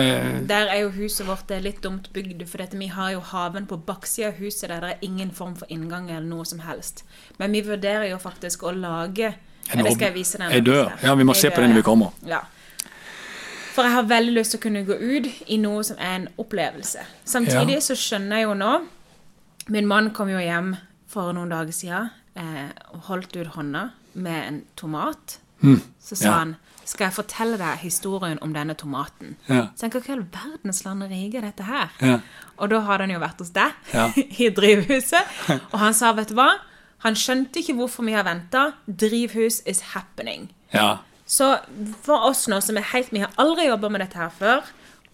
Der 0.46 0.68
er 0.70 0.84
jo 0.84 0.92
huset 0.94 1.26
vårt 1.26 1.50
litt 1.64 1.80
dumt 1.82 2.12
bygd, 2.14 2.44
for 2.46 2.62
dette, 2.62 2.78
vi 2.78 2.86
har 2.94 3.10
jo 3.16 3.22
haven 3.32 3.64
på 3.66 3.80
baksida 3.88 4.28
av 4.30 4.36
huset 4.38 4.70
der 4.70 4.84
det 4.84 4.90
er 4.92 5.00
ingen 5.02 5.32
form 5.34 5.56
for 5.58 5.66
inngang 5.74 6.06
eller 6.06 6.28
noe 6.28 6.46
som 6.46 6.60
helst. 6.62 7.02
Men 7.40 7.56
vi 7.56 7.64
vurderer 7.66 8.06
jo 8.12 8.20
faktisk 8.22 8.62
å 8.62 8.70
lage 8.70 9.32
Eller 9.72 9.90
skal 9.90 10.12
jeg 10.12 10.14
vise 10.14 10.38
den? 10.38 10.52
Jeg 10.54 10.62
dør. 10.68 10.92
Ja, 11.02 11.16
vi 11.18 11.26
må 11.26 11.34
se 11.34 11.50
på 11.50 11.58
den 11.58 11.74
når 11.74 11.80
vi 11.80 11.86
kommer. 11.88 12.14
Ja. 12.22 12.44
For 13.74 13.82
jeg 13.82 13.96
har 13.96 14.06
veldig 14.12 14.36
lyst 14.36 14.54
til 14.54 14.60
å 14.60 14.64
kunne 14.68 14.84
gå 14.86 14.94
ut 14.94 15.26
i 15.50 15.58
noe 15.58 15.82
som 15.84 15.98
er 15.98 16.20
en 16.20 16.28
opplevelse. 16.38 17.02
Samtidig 17.26 17.80
ja. 17.80 17.82
så 17.88 17.96
skjønner 17.98 18.44
jeg 18.44 18.46
jo 18.46 18.54
nå 18.62 18.76
Min 19.74 19.88
mann 19.90 20.12
kom 20.14 20.30
jo 20.30 20.38
hjem 20.38 20.76
for 21.10 21.34
noen 21.34 21.50
dager 21.50 21.74
siden 21.74 22.12
eh, 22.38 22.70
og 22.94 23.08
holdt 23.08 23.34
ut 23.34 23.56
hånda 23.56 23.88
med 24.14 24.38
en 24.38 24.60
tomat. 24.78 25.40
Mm. 25.66 25.80
Så 25.98 26.14
sa 26.14 26.28
ja. 26.28 26.36
han 26.44 26.54
skal 26.86 27.08
jeg 27.08 27.16
fortelle 27.16 27.58
deg 27.60 27.82
historien 27.82 28.38
om 28.44 28.52
denne 28.54 28.76
tomaten. 28.78 29.34
Ja. 29.48 29.66
Så 29.74 29.84
tenker, 29.86 30.04
Hva 30.04 30.12
i 30.12 30.16
all 30.16 30.24
verdens 30.32 30.84
land 30.86 31.06
rike 31.10 31.40
er 31.40 31.48
dette 31.48 31.66
her? 31.66 31.90
Ja. 32.00 32.20
Og 32.56 32.70
da 32.70 32.80
hadde 32.86 33.06
han 33.08 33.14
jo 33.16 33.20
vært 33.22 33.42
hos 33.42 33.52
deg 33.56 33.74
ja. 33.92 34.06
i 34.44 34.48
drivhuset. 34.54 35.36
Og 35.72 35.78
han 35.82 35.96
sa, 35.96 36.14
vet 36.16 36.30
du 36.30 36.38
hva? 36.38 36.52
Han 37.04 37.18
skjønte 37.18 37.60
ikke 37.60 37.76
hvorfor 37.80 38.06
vi 38.06 38.16
har 38.16 38.24
venta. 38.26 38.70
Drivhus 38.86 39.60
is 39.68 39.92
happening. 39.92 40.48
Ja. 40.72 41.02
Så 41.26 41.56
for 42.06 42.28
oss 42.28 42.46
nå 42.50 42.60
som 42.62 42.78
er 42.78 42.86
helt 42.92 43.10
Vi 43.10 43.18
har 43.18 43.32
aldri 43.42 43.66
jobba 43.66 43.90
med 43.90 44.04
dette 44.04 44.20
her 44.20 44.30
før. 44.30 44.66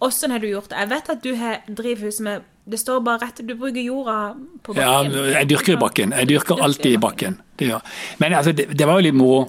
Åssen 0.02 0.34
har 0.34 0.42
du 0.42 0.48
gjort 0.50 0.70
det? 0.70 0.80
Jeg 0.82 0.90
vet 0.90 1.10
at 1.14 1.22
du 1.22 1.30
har 1.38 1.62
drivhus 1.68 2.20
med 2.20 2.48
Det 2.64 2.78
står 2.78 3.00
bare 3.06 3.24
rett 3.24 3.40
Du 3.46 3.54
bruker 3.54 3.80
jorda 3.80 4.34
på 4.62 4.74
bakken. 4.76 5.14
Ja, 5.14 5.38
jeg 5.38 5.48
dyrker 5.50 5.74
i 5.74 5.80
bakken. 5.80 6.12
Jeg 6.20 6.28
dyrker 6.30 6.62
alltid 6.62 6.92
i 6.92 7.00
bakken. 7.00 7.40
Men 8.18 8.34
altså, 8.34 8.52
det, 8.52 8.68
det 8.78 8.86
var 8.86 9.00
jo 9.00 9.06
litt 9.08 9.18
moro. 9.18 9.46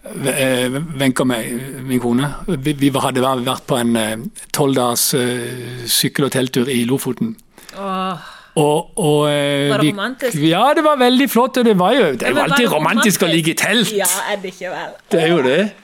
Wenche 0.00 1.20
og 1.20 1.28
meg, 1.28 1.48
min 1.84 2.00
kone, 2.00 2.28
vi, 2.48 2.72
vi, 2.72 2.88
hadde 2.88 3.20
vært 3.20 3.66
på 3.68 3.76
en 3.76 3.96
eh, 4.00 4.14
tolv 4.56 4.78
dagers 4.78 5.10
uh, 5.12 5.82
sykkel- 5.84 6.24
og 6.24 6.32
telttur 6.32 6.70
i 6.72 6.84
Lofoten. 6.88 7.34
Åh. 7.76 8.28
Og, 8.56 8.98
og, 8.98 9.18
uh, 9.28 9.68
var 9.70 9.84
det 9.84 9.92
romantisk? 9.92 10.38
ja, 10.40 10.62
det 10.74 10.84
var 10.84 10.96
veldig 10.98 11.28
flott. 11.30 11.60
og 11.60 11.64
Det 11.64 11.76
var 11.78 11.92
jo, 11.92 12.06
det 12.16 12.26
er 12.26 12.32
jo 12.32 12.40
alltid 12.46 12.72
romantisk, 12.72 12.72
romantisk, 12.72 13.26
å 13.26 13.30
ligge 13.30 13.52
i 13.52 13.58
telt. 13.60 13.92
Ja, 13.94 14.08
er 14.32 14.40
det 14.40 14.54
ikke 14.54 14.72
vel? 14.72 14.96
Det 15.12 15.20
er 15.20 15.28
jo 15.34 15.42
det. 15.44 15.60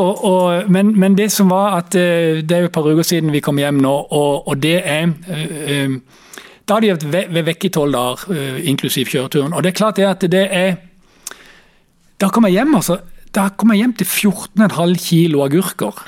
Og, 0.00 0.24
og, 0.24 0.70
men, 0.72 0.94
men, 0.96 1.14
det 1.18 1.26
som 1.28 1.50
var 1.52 1.74
at 1.76 1.92
det 1.92 2.54
er 2.54 2.62
jo 2.62 2.68
et 2.70 2.72
par 2.72 2.86
uker 2.88 3.04
siden 3.04 3.28
vi 3.34 3.42
kom 3.44 3.58
hjem 3.60 3.82
nå, 3.84 3.90
og, 4.08 4.48
og 4.48 4.56
det 4.56 4.78
er 4.88 5.10
Da 6.64 6.78
har 6.78 6.80
de 6.80 6.94
vært 7.12 7.34
vekk 7.50 7.66
i 7.68 7.70
tolv 7.74 7.92
dager, 7.92 8.56
inklusiv 8.72 9.10
kjøreturen. 9.12 9.52
Og 9.52 9.60
det 9.62 9.74
er 9.74 9.76
klart 9.76 10.00
det 10.00 10.06
at 10.08 10.24
det 10.32 10.46
er 10.48 10.78
Da 12.16 12.30
kom 12.32 12.48
jeg 12.48 12.56
hjem, 12.56 12.72
altså. 12.80 12.96
Da 13.34 13.50
kom 13.54 13.70
jeg 13.70 13.84
hjem 13.84 13.94
til 14.00 14.08
14,5 14.08 14.96
kilo 15.04 15.44
agurker. 15.44 16.02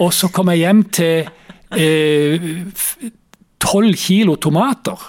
Og 0.00 0.12
så 0.12 0.28
kom 0.32 0.50
jeg 0.52 0.64
hjem 0.64 0.82
til 0.92 1.28
eh, 1.76 2.50
12 3.60 3.96
kilo 4.00 4.36
tomater. 4.36 5.08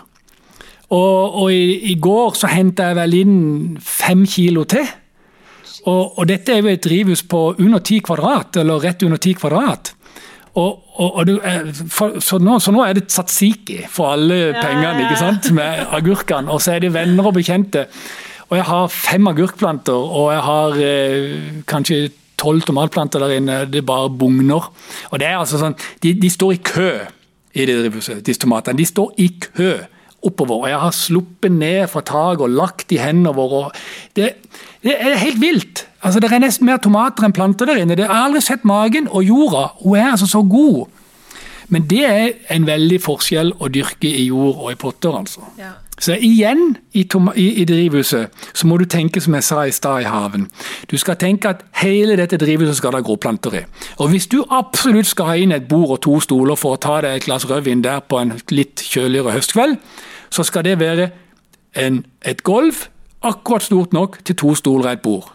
Og, 0.92 1.36
og 1.44 1.54
i, 1.54 1.92
i, 1.92 1.96
går 2.00 2.36
så 2.36 2.50
henta 2.52 2.90
jeg 2.90 3.00
vel 3.00 3.16
inn 3.22 3.38
5 3.80 4.26
kilo 4.28 4.66
til. 4.68 4.88
Og, 5.88 6.20
og, 6.20 6.26
dette 6.30 6.54
er 6.54 6.62
jo 6.62 6.72
et 6.72 6.84
drivhus 6.84 7.24
på 7.24 7.56
under 7.58 7.80
10 7.80 8.02
kvadrat, 8.06 8.60
eller 8.62 8.84
rett 8.84 9.04
under 9.08 9.18
10 9.18 9.40
kvadrat. 9.40 9.94
Og, 10.60 11.22
du, 11.28 11.38
eh, 11.48 11.72
for, 11.88 12.20
så, 12.20 12.38
nå, 12.44 12.58
så, 12.60 12.74
nå, 12.76 12.84
er 12.84 12.98
det 12.98 13.08
tzatziki 13.08 13.86
for 13.90 14.12
alle 14.18 14.52
pengene 14.58 15.06
ikke 15.06 15.20
sant, 15.20 15.48
med 15.56 15.88
agurkene. 15.96 16.52
Og 16.52 16.60
så 16.64 16.76
er 16.76 16.84
det 16.84 16.94
venner 16.96 17.32
og 17.32 17.38
bekjente. 17.40 17.88
Og 18.52 18.58
jeg 18.60 18.68
har 18.68 18.90
fem 18.92 19.30
agurkplanter, 19.32 19.96
og 19.96 20.34
jeg 20.34 20.42
har 20.44 20.82
eh, 20.84 21.64
kanskje 21.72 22.10
tolv 22.42 22.66
tomatplanter 22.68 23.24
der 23.24 23.38
inne. 23.38 23.62
Det 23.72 23.86
bare 23.88 24.10
bugner. 24.10 24.68
Og 25.10 25.20
det 25.22 25.30
er 25.30 25.40
altså 25.40 25.62
sånn, 25.62 25.78
de, 26.04 26.12
de 26.20 26.32
står 26.32 26.58
i 26.58 26.62
kø 26.66 26.92
i 27.56 27.66
det 27.68 27.78
drivhuset, 27.80 28.20
disse 28.28 28.44
tomatene. 28.44 28.80
De 28.80 28.88
står 28.88 29.14
i 29.24 29.30
kø 29.40 29.72
oppover. 30.22 30.56
og 30.56 30.70
Jeg 30.70 30.80
har 30.80 30.96
sluppet 30.96 31.52
ned 31.52 31.88
fra 31.92 32.04
taket 32.06 32.44
og 32.46 32.56
lagt 32.56 32.92
i 32.92 33.00
hendene 33.02 33.34
våre. 33.36 33.70
Det, 34.16 34.34
det, 34.84 34.96
er 35.00 35.20
helt 35.22 35.42
vilt. 35.42 35.86
Altså, 36.02 36.20
Det 36.20 36.32
er 36.32 36.44
nesten 36.44 36.68
mer 36.68 36.82
tomater 36.84 37.28
enn 37.28 37.36
planter 37.36 37.70
der 37.70 37.82
inne. 37.82 37.96
Det, 37.96 38.08
har 38.10 38.28
aldri 38.28 38.42
sett 38.46 38.66
magen. 38.68 39.08
Og 39.08 39.24
jorda 39.28 39.70
hun 39.84 39.98
er 39.98 40.12
altså 40.12 40.28
så 40.28 40.44
god. 40.44 40.90
Men 41.72 41.88
det 41.88 42.04
er 42.04 42.34
en 42.52 42.68
veldig 42.68 43.00
forskjell 43.00 43.54
å 43.60 43.72
dyrke 43.72 44.10
i 44.12 44.26
jord 44.28 44.60
og 44.60 44.74
i 44.74 44.80
potter, 44.80 45.16
altså. 45.16 45.46
Ja. 45.60 45.78
Så 46.02 46.16
igjen 46.18 46.78
i, 46.98 47.04
i, 47.36 47.66
drivhuset 47.66 48.46
så 48.54 48.68
må 48.68 48.78
du 48.82 48.88
tenke 48.90 49.22
som 49.22 49.36
jeg 49.38 49.46
sa 49.46 49.66
i 49.70 49.74
stad 49.76 50.02
i 50.02 50.10
haven. 50.10 50.48
Du 50.90 50.98
skal 50.98 51.20
tenke 51.22 51.52
at 51.54 51.62
hele 51.84 52.16
dette 52.18 52.40
drivhuset 52.42 52.80
skal 52.80 52.96
det 52.98 53.04
gro 53.06 53.20
planter 53.22 53.60
i. 53.60 53.64
Og 54.02 54.10
hvis 54.10 54.26
du 54.32 54.40
absolutt 54.50 55.12
skal 55.12 55.30
ha 55.30 55.36
inn 55.38 55.54
et 55.54 55.68
bord 55.70 55.94
og 55.94 56.02
to 56.02 56.18
stoler 56.26 56.58
for 56.58 56.74
å 56.74 56.82
ta 56.82 56.98
deg 57.06 57.20
et 57.20 57.28
glass 57.30 57.46
rødvin 57.50 57.86
der 57.86 58.02
på 58.02 58.18
en 58.18 58.34
litt 58.50 58.82
kjøligere 58.82 59.38
høstkveld, 59.38 59.78
så 60.34 60.48
skal 60.48 60.66
det 60.66 60.80
være 60.82 61.12
en, 61.78 62.02
et 62.26 62.42
gulv 62.44 62.88
akkurat 63.22 63.70
stort 63.70 63.94
nok 63.94 64.24
til 64.26 64.42
to 64.42 64.56
stoler 64.58 64.90
og 64.90 64.98
et 64.98 65.06
bord. 65.06 65.32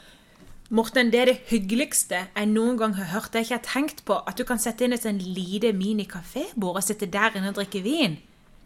Morten, 0.74 1.12
det 1.12 1.20
er 1.20 1.28
det 1.30 1.40
hyggeligste 1.46 2.24
jeg 2.34 2.46
noen 2.50 2.74
gang 2.80 2.96
har 2.98 3.12
hørt. 3.12 3.36
Jeg 3.38 3.46
ikke 3.46 3.54
har 3.54 3.66
tenkt 3.70 4.02
på. 4.04 4.18
At 4.26 4.34
du 4.34 4.42
kan 4.42 4.58
sette 4.58 4.82
inn 4.82 4.96
et 4.96 5.04
sånn 5.04 5.20
lite 5.22 5.70
mini-kafébord 5.70 6.80
og 6.80 6.82
sitte 6.82 7.06
der 7.06 7.38
inne 7.38 7.52
og 7.52 7.60
drikke 7.60 7.84
vin. 7.84 8.16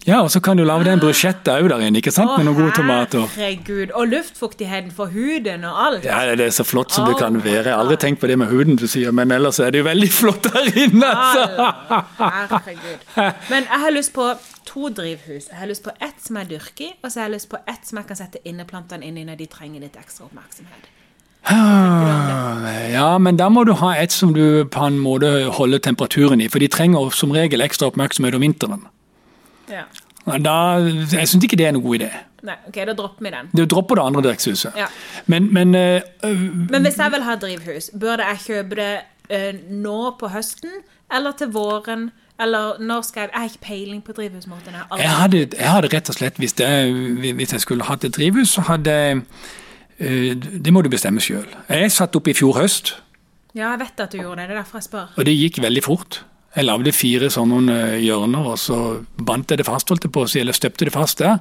Ja, 0.07 0.23
og 0.25 0.31
så 0.33 0.41
kan 0.41 0.57
du 0.57 0.65
lage 0.65 0.87
deg 0.87 0.95
en 0.97 1.03
brusjette 1.03 1.53
òg 1.61 1.67
der 1.69 1.83
inne, 1.85 2.01
ikke 2.01 2.13
sant? 2.15 2.33
med 2.39 2.47
noen 2.49 2.57
gode 2.57 2.73
tomater. 2.79 3.27
Herregud. 3.35 3.91
Og 3.93 4.09
luftfuktigheten 4.09 4.95
for 4.97 5.13
huden 5.13 5.67
og 5.69 5.81
alt. 5.87 6.07
Ja, 6.09 6.23
det 6.39 6.47
er 6.47 6.55
så 6.57 6.65
flott 6.65 6.95
som 6.95 7.05
det 7.09 7.19
kan 7.21 7.37
være. 7.45 7.67
Jeg 7.69 7.75
har 7.75 7.83
aldri 7.83 7.99
tenkt 8.01 8.23
på 8.23 8.31
det 8.31 8.39
med 8.41 8.49
huden, 8.49 8.79
du 8.81 8.87
sier, 8.89 9.13
men 9.13 9.33
ellers 9.37 9.61
er 9.61 9.75
det 9.75 9.83
jo 9.83 9.89
veldig 9.91 10.09
flott 10.13 10.49
der 10.49 10.71
inne. 10.87 11.11
Altså. 11.11 11.73
Herregud. 12.23 13.03
Men 13.51 13.69
jeg 13.69 13.81
har 13.85 13.93
lyst 13.93 14.15
på 14.17 14.31
to 14.71 14.89
drivhus. 14.89 15.51
Jeg 15.51 15.59
har 15.59 15.69
lyst 15.69 15.85
på 15.85 15.93
ett 16.01 16.17
som 16.25 16.39
er 16.41 16.49
dyrket, 16.49 16.97
og 17.03 17.13
så 17.13 17.21
har 17.21 17.29
jeg 17.29 17.35
lyst 17.37 17.51
på 17.51 17.61
ett 17.69 17.85
som 17.85 18.01
jeg 18.01 18.09
kan 18.09 18.21
sette 18.23 18.41
inneplantene 18.49 19.05
inn 19.05 19.19
i 19.21 19.27
når 19.29 19.37
de 19.43 19.51
trenger 19.53 19.85
litt 19.85 19.99
ekstra 20.01 20.25
oppmerksomhet. 20.31 20.89
Ah, 21.51 22.65
ja, 22.93 23.19
men 23.19 23.37
da 23.41 23.49
må 23.53 23.65
du 23.65 23.73
ha 23.81 23.95
et 23.97 24.13
som 24.13 24.33
du 24.37 24.65
på 24.71 24.87
en 24.87 24.99
måte 25.01 25.29
holder 25.57 25.81
temperaturen 25.83 26.41
i, 26.41 26.49
for 26.53 26.63
de 26.63 26.69
trenger 26.73 27.13
som 27.17 27.33
regel 27.37 27.65
ekstra 27.65 27.89
oppmerksomhet 27.91 28.37
om 28.37 28.45
vinteren. 28.45 28.89
Ja. 29.71 29.85
Da, 30.27 30.55
jeg 31.13 31.29
syns 31.29 31.45
ikke 31.45 31.57
det 31.57 31.67
er 31.67 31.73
noen 31.75 31.85
god 31.87 31.97
idé. 32.01 32.11
Nei, 32.47 32.57
ok, 32.69 32.79
Da 32.89 32.95
dropper 32.97 33.25
vi 33.25 33.31
den. 33.35 33.51
Du 33.57 33.65
dropper 33.65 33.99
det 33.99 34.05
andre 34.05 34.23
drivhuset. 34.23 34.73
Ja. 34.77 34.87
Men, 35.27 35.49
men, 35.55 35.75
øh, 35.75 36.01
men 36.71 36.83
hvis 36.83 36.99
jeg 36.99 37.13
vil 37.13 37.23
ha 37.23 37.35
drivhus, 37.41 37.91
bør 38.01 38.23
jeg 38.25 38.39
kjøpe 38.47 38.79
det 38.81 38.93
øh, 39.31 39.55
nå 39.71 40.17
på 40.21 40.29
høsten 40.29 40.83
eller 41.13 41.33
til 41.33 41.53
våren? 41.53 42.11
Eller 42.41 42.79
når 42.81 43.03
skal 43.03 43.21
jeg 43.21 43.31
Jeg 43.33 43.41
har 43.41 43.49
ikke 43.49 43.65
peiling 43.65 44.05
på 44.05 44.13
drivhusmåten. 44.13 44.73
Jeg, 44.73 44.99
jeg, 44.99 45.11
hadde, 45.11 45.39
jeg 45.59 45.71
hadde 45.71 45.89
rett 45.93 46.09
og 46.09 46.15
slett, 46.15 46.37
hvis, 46.37 46.53
det, 46.53 46.69
hvis 47.35 47.53
jeg 47.53 47.61
skulle 47.61 47.85
hatt 47.85 48.05
et 48.05 48.17
drivhus, 48.17 48.49
så 48.49 48.61
hadde 48.61 48.91
jeg 48.91 49.23
Det 50.65 50.73
må 50.73 50.81
du 50.81 50.89
bestemme 50.89 51.21
sjøl. 51.21 51.45
Jeg 51.69 51.93
satt 51.93 52.17
opp 52.17 52.29
i 52.29 52.33
fjor 52.33 52.57
høst. 52.57 52.95
Ja, 53.55 53.71
jeg 53.75 53.81
vet 53.83 54.01
at 54.01 54.13
du 54.13 54.19
gjorde 54.23 54.41
det. 54.41 54.49
Det 54.49 54.57
er 54.57 54.63
derfor 54.63 54.79
jeg 54.79 54.85
spør. 54.89 55.13
Og 55.17 55.27
det 55.27 55.35
gikk 55.37 55.61
veldig 55.63 55.83
fort. 55.85 56.23
Jeg 56.57 56.67
lagde 56.67 56.93
fire 56.95 57.29
sånne 57.31 58.01
hjørner, 58.03 58.49
og 58.53 58.59
så 58.59 58.79
bandt 59.23 59.53
jeg 59.53 59.61
det 59.61 59.69
fast, 59.69 59.91
holdt 59.93 60.09
jeg 60.09 60.15
på 60.15 60.25
å 60.25 60.31
si, 60.31 60.41
eller 60.43 60.57
støpte 60.57 60.89
det 60.89 60.95
fast 60.95 61.23
der. 61.23 61.39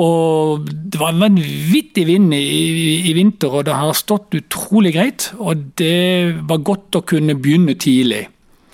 Og 0.00 0.68
det 0.68 1.00
var 1.00 1.12
en 1.12 1.24
vanvittig 1.24 2.04
vind 2.08 2.34
i, 2.36 2.40
i, 2.40 2.90
i, 3.10 3.14
vinter, 3.16 3.52
og 3.52 3.66
det 3.68 3.76
har 3.76 3.96
stått 3.96 4.36
utrolig 4.38 4.94
greit. 4.96 5.30
Og 5.40 5.64
det 5.80 6.36
var 6.48 6.62
godt 6.64 7.00
å 7.00 7.04
kunne 7.04 7.36
begynne 7.36 7.76
tidlig. 7.80 8.26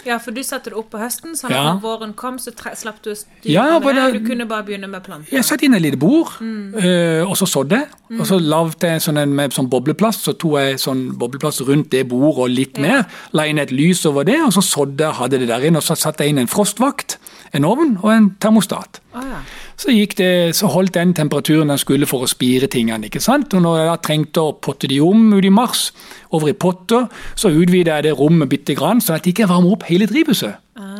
Ja, 0.06 0.16
for 0.22 0.34
du 0.34 0.42
satte 0.46 0.70
det 0.70 0.78
opp 0.78 0.92
på 0.92 1.00
høsten, 1.00 1.34
sånn 1.38 1.50
at 1.50 1.58
ja. 1.58 1.64
når 1.66 1.80
våren 1.82 2.12
kom, 2.18 2.38
så 2.38 2.52
slapp 2.54 3.00
du 3.02 3.10
å 3.10 3.16
styre 3.18 3.50
ja, 3.50 3.64
med 3.82 3.98
det. 3.98 4.04
Du 4.20 4.28
kunne 4.28 4.46
bare 4.48 4.66
begynne 4.68 4.90
med 4.90 5.02
planter. 5.06 5.32
Jeg 5.34 5.46
satte 5.48 5.66
inn 5.66 5.74
et 5.74 5.82
lite 5.82 5.98
bord, 6.00 6.36
mm. 6.38 6.76
øh, 6.78 7.22
og 7.26 7.34
så 7.40 7.48
sådde 7.50 7.80
jeg. 7.80 7.90
Mm. 8.06 8.20
Og 8.22 8.28
så 8.30 8.38
lagde 8.38 8.92
jeg 8.92 9.02
sånn 9.02 9.18
en, 9.18 9.34
med 9.34 9.56
sånn 9.56 9.70
bobleplast, 9.72 10.28
så 10.28 10.36
tok 10.38 10.58
jeg 10.62 10.80
sånn 10.82 11.02
bobleplast 11.18 11.64
rundt 11.66 11.90
det 11.94 12.04
bordet 12.10 12.46
og 12.46 12.54
litt 12.54 12.78
ja. 12.78 12.86
mer. 12.86 13.20
La 13.34 13.48
inn 13.50 13.58
et 13.62 13.74
lys 13.74 14.04
over 14.06 14.28
det, 14.28 14.38
og 14.46 14.54
så 14.54 14.62
sådde 14.64 15.08
jeg, 15.08 15.18
hadde 15.20 15.42
det 15.42 15.50
der 15.50 15.66
inne. 15.66 15.82
Og 15.82 15.88
så 15.88 15.98
satte 15.98 16.24
jeg 16.24 16.34
inn 16.36 16.44
en 16.44 16.50
frostvakt, 16.50 17.18
en 17.56 17.66
ovn 17.66 17.96
og 18.02 18.10
en 18.14 18.30
termostat. 18.42 19.02
Oh, 19.16 19.26
ja. 19.26 19.42
Så, 19.76 19.92
det, 20.16 20.56
så, 20.56 20.70
holdt 20.72 20.94
den 20.94 21.12
temperaturen 21.14 21.68
den 21.68 21.78
skulle 21.78 22.08
for 22.08 22.24
å 22.24 22.30
spire 22.30 22.68
tingene. 22.72 23.10
ikke 23.10 23.20
sant? 23.20 23.52
Og 23.54 23.62
når 23.62 23.78
jeg 23.78 23.88
da 23.90 23.96
trengte 24.00 24.44
å 24.44 24.54
potte 24.56 24.88
de 24.88 25.00
om 25.04 25.26
ut 25.34 25.44
i 25.44 25.52
mars, 25.52 25.90
over 26.32 26.48
i 26.48 26.56
potter, 26.56 27.10
så 27.36 27.52
utvider 27.52 27.98
jeg 27.98 28.06
det 28.08 28.14
rommet 28.16 28.48
bitte 28.48 28.76
grann, 28.78 29.02
sånn 29.04 29.18
at 29.18 29.26
det 29.26 29.34
ikke 29.34 29.50
varmer 29.50 29.76
opp 29.76 29.84
hele 29.90 30.08
drivhuset. 30.08 30.56
Ah. 30.80 30.94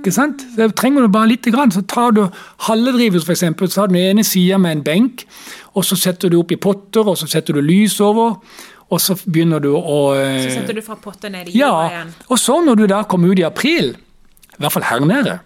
Ikke 0.00 0.14
sant? 0.16 0.46
Så 0.56 0.70
trenger 0.78 1.04
du 1.04 1.12
bare 1.12 1.30
litt, 1.34 1.46
grann, 1.52 1.70
så 1.70 1.84
tar 1.84 2.16
du 2.16 2.24
halve 2.68 2.96
drivhuset, 2.96 3.28
f.eks. 3.28 3.44
Så 3.68 3.74
tar 3.76 3.92
du 3.92 3.98
den 3.98 4.16
ene 4.16 4.24
sida 4.26 4.58
med 4.58 4.78
en 4.78 4.84
benk, 4.86 5.26
og 5.76 5.84
så 5.86 5.98
setter 6.00 6.32
du 6.32 6.40
opp 6.40 6.56
i 6.56 6.60
potter, 6.60 7.04
og 7.04 7.20
så 7.20 7.28
setter 7.28 7.60
du 7.60 7.62
lys 7.64 8.00
over. 8.00 8.40
Og 8.92 9.00
så 9.00 9.14
begynner 9.24 9.60
du 9.62 9.70
å 9.76 10.00
Så 10.16 10.56
setter 10.56 10.76
du 10.76 10.82
fra 10.84 10.96
potter 11.00 11.32
ned 11.32 11.48
i 11.48 11.60
jorda 11.60 11.84
igjen? 11.92 12.10
Ja. 12.16 12.26
Og 12.32 12.40
så 12.40 12.58
når 12.64 12.80
du 12.80 12.88
da 12.90 13.04
kommer 13.08 13.32
ut 13.32 13.40
i 13.40 13.46
april, 13.46 13.94
i 14.52 14.60
hvert 14.60 14.74
fall 14.74 14.88
her 14.88 15.04
nede, 15.08 15.38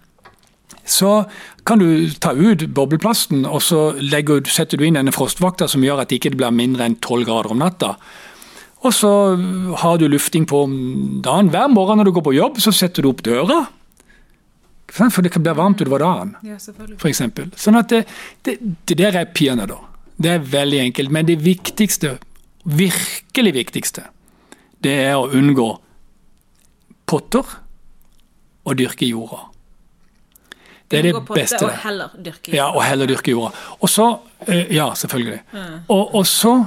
så 0.87 1.11
kan 1.67 1.81
du 1.81 2.09
ta 2.23 2.31
ut 2.31 2.63
bobleplasten 2.75 3.45
og 3.45 3.59
så 3.65 3.91
legger, 3.99 4.45
setter 4.47 4.79
du 4.79 4.85
inn 4.87 4.97
denne 4.97 5.13
frostvakta 5.15 5.67
som 5.69 5.83
gjør 5.83 6.03
at 6.03 6.11
det 6.11 6.21
ikke 6.21 6.37
blir 6.39 6.55
mindre 6.55 6.87
enn 6.87 6.97
12 7.01 7.27
grader 7.27 7.53
om 7.53 7.61
natta. 7.61 7.95
Og 8.85 8.93
så 8.93 9.11
har 9.81 9.97
du 9.97 10.07
lufting 10.07 10.45
på 10.47 10.61
dagen. 11.25 11.49
Hver 11.51 11.67
morgen 11.73 11.99
når 11.99 12.09
du 12.09 12.13
går 12.15 12.27
på 12.29 12.35
jobb, 12.37 12.61
så 12.61 12.71
setter 12.75 13.03
du 13.03 13.11
opp 13.11 13.23
døra. 13.25 13.65
For 14.93 15.21
det 15.21 15.33
kan 15.33 15.43
bli 15.43 15.55
varmt 15.57 15.81
utover 15.81 15.99
dagen, 15.99 16.35
ja, 16.47 16.55
f.eks. 16.55 17.21
Sånn 17.59 17.75
at 17.75 17.91
det, 17.91 18.05
det, 18.47 18.55
det, 18.87 18.95
der 19.01 19.17
er 19.19 19.27
peanøtter. 19.35 19.81
Det 20.17 20.31
er 20.31 20.45
veldig 20.53 20.79
enkelt. 20.85 21.11
Men 21.13 21.27
det 21.27 21.41
viktigste, 21.43 22.15
virkelig 22.63 23.53
viktigste, 23.57 24.07
det 24.85 24.95
er 25.09 25.17
å 25.19 25.27
unngå 25.27 25.67
potter 27.09 27.57
og 28.67 28.79
dyrke 28.79 29.09
jorda. 29.09 29.49
Det 30.91 30.99
er 30.99 31.09
det 31.09 31.21
beste. 31.27 31.59
Og 31.65 31.71
heller 31.83 32.13
dyrke 32.15 32.51
jorda. 32.51 32.57
Ja, 32.57 32.67
og 32.71 32.83
heller 32.85 33.09
dyrke 33.09 33.31
jorda. 33.31 33.51
Og 33.79 33.89
så, 33.89 34.07
eh, 34.47 34.75
ja, 34.75 34.93
selvfølgelig. 34.95 35.39
Og, 35.87 36.15
og, 36.15 36.27
så, 36.27 36.65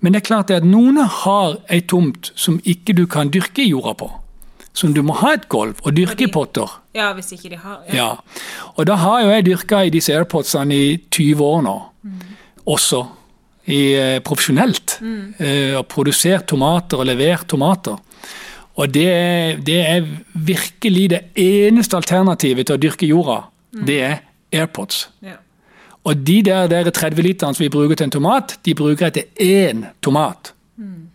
Men 0.00 0.12
det 0.12 0.22
er 0.22 0.26
klart 0.26 0.50
at 0.50 0.64
noen 0.66 0.96
har 0.98 1.56
ei 1.70 1.80
tomt 1.80 2.32
som 2.34 2.58
ikke 2.64 2.92
du 2.92 3.06
kan 3.06 3.30
dyrke 3.30 3.62
jorda 3.62 3.94
på. 3.94 4.10
Som 4.74 4.94
du 4.94 5.02
må 5.02 5.14
ha 5.20 5.34
et 5.36 5.48
gulv 5.48 5.78
og 5.84 5.94
dyrke 5.96 6.26
i 6.26 6.32
potter. 6.32 6.68
Ja, 6.94 7.12
hvis 7.12 7.32
ikke 7.32 7.52
de 7.52 7.56
har 7.56 7.80
ja. 7.86 7.94
ja. 7.94 8.08
Og 8.74 8.86
da 8.88 8.96
har 8.98 9.22
jo 9.22 9.30
jeg 9.30 9.46
dyrka 9.46 9.84
i 9.86 9.92
disse 9.94 10.12
airpodsene 10.12 10.74
i 10.74 10.96
20 11.10 11.44
år 11.44 11.62
nå. 11.62 11.76
Mm. 12.02 12.22
Også. 12.66 13.04
I, 13.66 13.94
eh, 13.94 14.18
profesjonelt. 14.26 14.98
Mm. 15.00 15.34
Eh, 15.38 15.76
og 15.78 15.86
produsert 15.86 16.48
tomater 16.50 16.98
og 16.98 17.06
levert 17.06 17.46
tomater. 17.48 17.96
Og 18.74 18.88
det, 18.94 19.62
det, 19.66 19.80
er 19.86 20.06
virkelig 20.34 21.10
det 21.10 21.20
eneste 21.38 21.96
alternativet 21.96 22.66
til 22.66 22.78
å 22.78 22.80
dyrke 22.80 23.06
jorda. 23.06 23.42
Det 23.72 24.02
er 24.02 24.16
AirPods. 24.52 25.10
Ja. 25.22 25.38
Og 26.04 26.26
de 26.26 26.42
der, 26.42 26.66
der 26.66 26.90
30 26.90 27.22
literne 27.22 27.54
som 27.54 27.64
vi 27.64 27.68
bruker 27.68 27.94
til 27.94 28.04
en 28.04 28.10
tomat, 28.10 28.58
de 28.64 28.74
bruker 28.74 29.06
jeg 29.06 29.12
til 29.12 29.24
én 29.72 29.84
tomat. 30.02 30.52
Mm. 30.76 31.08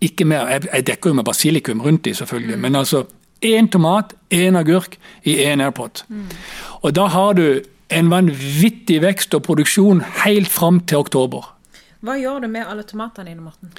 Ikke 0.00 0.24
mer. 0.24 0.46
Jeg, 0.46 0.66
jeg, 0.74 0.86
dekker 0.86 1.10
jo 1.10 1.14
med 1.14 1.24
basilikum 1.24 1.80
rundt 1.80 2.04
de, 2.04 2.14
selvfølgelig. 2.14 2.56
Mm. 2.56 2.62
Men 2.62 2.76
altså 2.76 3.04
én 3.44 3.68
tomat, 3.70 4.14
én 4.34 4.56
agurk 4.58 4.96
i 5.24 5.36
én 5.36 5.62
AirPod. 5.62 6.04
Mm. 6.08 6.26
Og 6.82 6.96
da 6.96 7.06
har 7.06 7.32
du 7.32 7.60
en 7.90 8.10
vanvittig 8.10 9.02
vekst 9.02 9.34
og 9.34 9.42
produksjon 9.42 10.02
helt 10.24 10.48
fram 10.48 10.80
til 10.80 10.98
oktober. 10.98 11.46
Hva 12.02 12.16
gjør 12.18 12.42
du 12.42 12.48
med 12.50 12.66
alle 12.66 12.82
tomatene 12.82 13.30
dine, 13.30 13.44
Morten? 13.44 13.70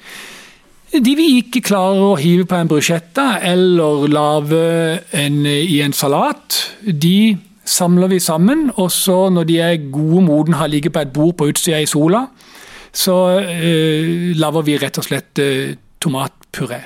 De 0.94 1.14
vi 1.18 1.26
ikke 1.40 1.60
klarer 1.66 2.12
å 2.12 2.16
hive 2.16 2.46
på 2.46 2.56
en 2.56 2.70
brusjetta 2.70 3.40
eller 3.42 4.06
lage 4.08 4.60
en, 5.12 5.40
i 5.44 5.80
en 5.82 5.92
salat, 5.92 6.60
de 6.86 7.34
samler 7.64 8.12
vi 8.12 8.20
sammen. 8.20 8.68
Og 8.76 8.90
så 8.92 9.28
når 9.32 9.48
de 9.48 9.60
er 9.60 9.86
gode 9.92 10.24
moden, 10.26 10.58
har 10.60 10.70
ligget 10.72 10.94
på 10.94 11.04
et 11.04 11.12
bord 11.12 11.36
på 11.38 11.48
utsida 11.52 11.80
i 11.82 11.88
sola, 11.90 12.26
så 12.94 13.16
eh, 13.40 14.34
lager 14.38 14.66
vi 14.66 14.76
rett 14.78 15.00
og 15.00 15.06
slett 15.06 15.40
eh, 15.42 15.74
tomatpuré. 16.02 16.82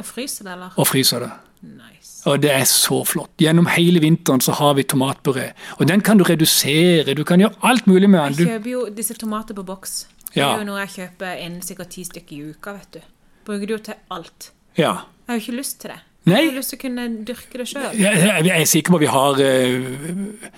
Og 0.00 0.04
fryser 0.06 0.46
det, 0.46 0.52
eller? 0.52 0.74
Og 0.76 0.88
fryser 0.88 1.24
det. 1.24 1.30
Nice. 1.60 2.20
Og 2.28 2.40
det 2.40 2.52
er 2.52 2.64
så 2.68 3.02
flott. 3.04 3.32
Gjennom 3.40 3.68
hele 3.72 4.00
vinteren 4.00 4.40
så 4.44 4.54
har 4.56 4.74
vi 4.78 4.84
tomatpuré. 4.88 5.50
Og 5.78 5.88
den 5.88 6.04
kan 6.04 6.20
du 6.20 6.24
redusere, 6.24 7.14
du 7.16 7.24
kan 7.24 7.40
gjøre 7.40 7.56
alt 7.68 7.88
mulig 7.88 8.10
med 8.10 8.20
den. 8.20 8.38
Jeg 8.38 8.56
kjøper 8.56 8.72
jo 8.74 8.84
disse 8.96 9.16
tomater 9.20 9.56
på 9.56 9.64
boks. 9.68 10.02
Det 10.30 10.44
er 10.44 10.60
jo 10.60 10.68
noe 10.68 10.84
jeg 10.84 10.92
kjøper 10.94 11.40
innen 11.42 11.64
sikkert 11.66 11.90
ti 11.96 12.04
stykker 12.06 12.36
i 12.36 12.52
uka, 12.52 12.76
vet 12.76 13.00
du. 13.00 13.00
Bruker 13.48 13.66
du 13.66 13.74
jo 13.74 13.80
til 13.90 13.98
alt. 14.14 14.52
Ja. 14.78 14.92
Jeg 15.26 15.32
har 15.32 15.40
jo 15.40 15.44
ikke 15.44 15.58
lyst 15.58 15.80
til 15.82 15.92
det. 15.92 15.98
Nei. 16.30 16.42
Jeg 16.46 16.52
har 16.52 16.58
lyst 16.60 16.74
til 16.74 16.80
å 16.80 16.82
kunne 16.84 17.06
dyrke 17.28 17.60
det 17.60 17.68
sjøl. 17.70 17.86
Jeg, 17.98 18.20
jeg, 18.46 18.54
er 18.56 18.68
sikker 18.70 18.94
på 18.94 19.00
at 19.00 19.04
vi 19.04 19.12
har 19.14 19.40
uh, 19.44 20.50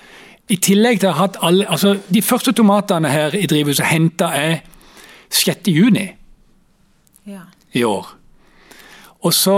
I 0.52 0.58
tillegg 0.68 1.02
til 1.02 1.10
å 1.10 1.14
ha 1.16 1.26
hatt 1.26 1.38
alle 1.46 1.68
altså 1.70 1.94
De 2.12 2.22
første 2.24 2.54
tomatene 2.56 3.12
her 3.12 3.36
i 3.38 3.46
drivhuset 3.50 3.88
henta 3.88 4.32
jeg 4.36 4.58
6. 5.32 5.70
juni 5.72 6.10
ja. 7.24 7.46
i 7.72 7.84
år. 7.88 8.10
Og 9.22 9.30
så 9.34 9.56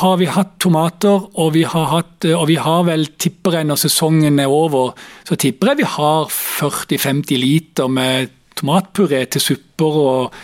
har 0.00 0.16
vi 0.18 0.26
hatt 0.26 0.56
tomater, 0.62 1.28
og 1.38 1.52
vi 1.54 1.62
har, 1.62 1.84
hatt, 1.92 2.26
og 2.34 2.48
vi 2.50 2.56
har 2.58 2.82
vel, 2.88 3.06
tipper 3.14 3.60
jeg 3.60 3.68
når 3.68 3.78
sesongen 3.84 4.40
er 4.42 4.50
over, 4.50 4.90
så 5.24 5.38
tipper 5.38 5.70
jeg 5.70 5.84
vi 5.84 5.90
har 5.92 6.26
40-50 6.34 7.38
liter 7.38 7.88
med 7.88 8.34
tomatpuré 8.58 9.22
til 9.30 9.44
supper 9.44 10.00
og 10.02 10.34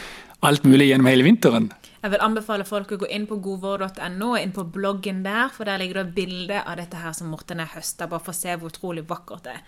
alt 0.47 0.65
mulig 0.71 0.91
gjennom 0.93 1.11
hele 1.11 1.27
vinteren. 1.27 1.67
Jeg 2.01 2.15
vil 2.15 2.23
anbefale 2.25 2.65
folk 2.65 2.95
å 2.95 3.01
gå 3.03 3.11
inn 3.13 3.27
på 3.29 3.37
godvår.no, 3.45 4.33
inn 4.41 4.55
på 4.57 4.65
bloggen 4.73 5.21
der, 5.25 5.51
for 5.53 5.69
der 5.69 5.81
ligger 5.83 6.01
det 6.01 6.15
bilde 6.17 6.63
av 6.65 6.79
dette 6.81 6.97
her 6.97 7.13
som 7.17 7.29
Morten 7.29 7.61
har 7.61 7.69
høsta, 7.75 8.09
bare 8.09 8.25
for 8.25 8.33
å 8.33 8.39
se 8.39 8.57
hvor 8.57 8.73
utrolig 8.73 9.05
vakkert 9.09 9.45
det 9.45 9.57
er. 9.59 9.65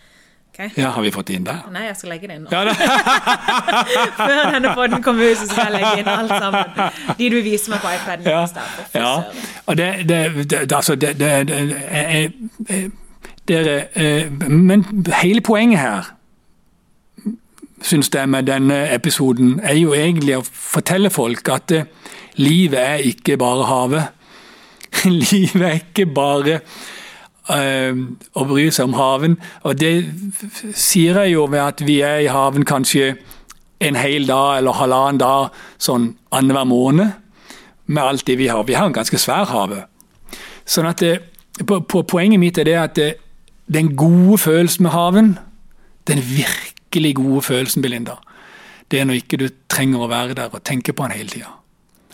Okay? 0.53 0.69
Ja, 0.77 0.89
Har 0.89 1.03
vi 1.03 1.11
fått 1.13 1.27
det 1.27 1.35
inn 1.39 1.45
der? 1.45 1.63
Nei, 1.73 1.87
jeg 1.87 1.97
skal 1.97 2.11
legge 2.13 2.29
det 2.29 2.35
inn 2.37 2.43
nå. 2.45 2.51
Ja, 2.53 2.73
Før 4.19 4.51
denne 4.53 4.73
poden 4.77 5.05
kommer 5.05 5.31
ut, 5.31 5.39
så 5.41 5.47
skal 5.49 5.71
jeg 5.71 5.77
legge 5.79 6.03
inn 6.03 6.11
alt 6.13 6.35
sammen. 6.37 6.91
De 7.17 7.29
du 7.33 7.39
viser 7.41 7.73
meg 7.73 7.81
på 7.81 7.93
iPaden. 7.93 8.29
Ja, 8.29 8.43
ja. 8.93 9.13
Og 9.65 9.79
det, 9.81 9.89
det, 10.09 10.19
det, 10.51 10.61
altså, 10.73 10.95
det, 10.97 11.15
det, 11.21 11.31
det, 13.49 13.63
det, 13.65 14.51
Men 14.53 14.85
hele 15.23 15.41
poenget 15.41 15.81
her 15.81 16.13
syns 17.83 18.13
jeg 18.15 18.29
med 18.29 18.47
denne 18.47 18.85
episoden, 18.95 19.57
er 19.63 19.75
jo 19.81 19.97
egentlig 19.97 20.37
å 20.37 20.45
fortelle 20.45 21.11
folk 21.11 21.49
at 21.49 21.73
livet 22.37 22.79
er 22.81 23.07
ikke 23.13 23.37
bare 23.41 23.69
havet. 23.69 24.09
Livet 25.09 25.63
er 25.63 25.79
ikke 25.81 26.07
bare 26.07 26.59
å 27.49 28.45
bry 28.47 28.69
seg 28.71 28.87
om 28.87 28.97
haven. 28.97 29.37
Og 29.67 29.79
det 29.81 29.93
sier 30.79 31.19
jeg 31.23 31.35
jo 31.35 31.47
ved 31.51 31.63
at 31.63 31.83
vi 31.85 32.01
er 32.07 32.23
i 32.23 32.31
haven 32.31 32.65
kanskje 32.69 33.17
en 33.83 33.99
hel 33.99 34.29
dag 34.29 34.61
eller 34.61 34.79
halvannen 34.79 35.19
dag 35.19 35.63
sånn 35.83 36.13
annenhver 36.31 36.69
måned 36.71 37.17
med 37.87 38.03
alt 38.03 38.27
det 38.27 38.39
vi 38.39 38.49
har. 38.49 38.63
Vi 38.69 38.77
har 38.79 38.87
en 38.87 38.95
ganske 38.95 39.19
svær 39.19 39.49
hage. 39.51 39.83
Sånn 40.65 40.87
at 40.87 41.03
det, 41.03 41.17
på, 41.67 41.81
på, 41.83 42.05
Poenget 42.07 42.41
mitt 42.41 42.59
er 42.59 42.69
det 42.69 42.77
at 42.79 42.95
det, 42.99 43.09
den 43.67 43.95
gode 43.99 44.39
følelsen 44.39 44.87
med 44.87 44.95
haven, 44.95 45.33
den 46.07 46.23
virkelig 46.23 47.17
gode 47.19 47.43
følelsen, 47.43 47.83
Belinda, 47.83 48.21
det 48.91 49.01
er 49.01 49.09
når 49.09 49.23
ikke 49.23 49.41
du 49.41 49.49
trenger 49.73 50.05
å 50.05 50.11
være 50.11 50.39
der 50.39 50.53
og 50.53 50.63
tenke 50.67 50.95
på 50.95 51.09
den 51.09 51.19
hele 51.19 51.33
tida. 51.33 51.51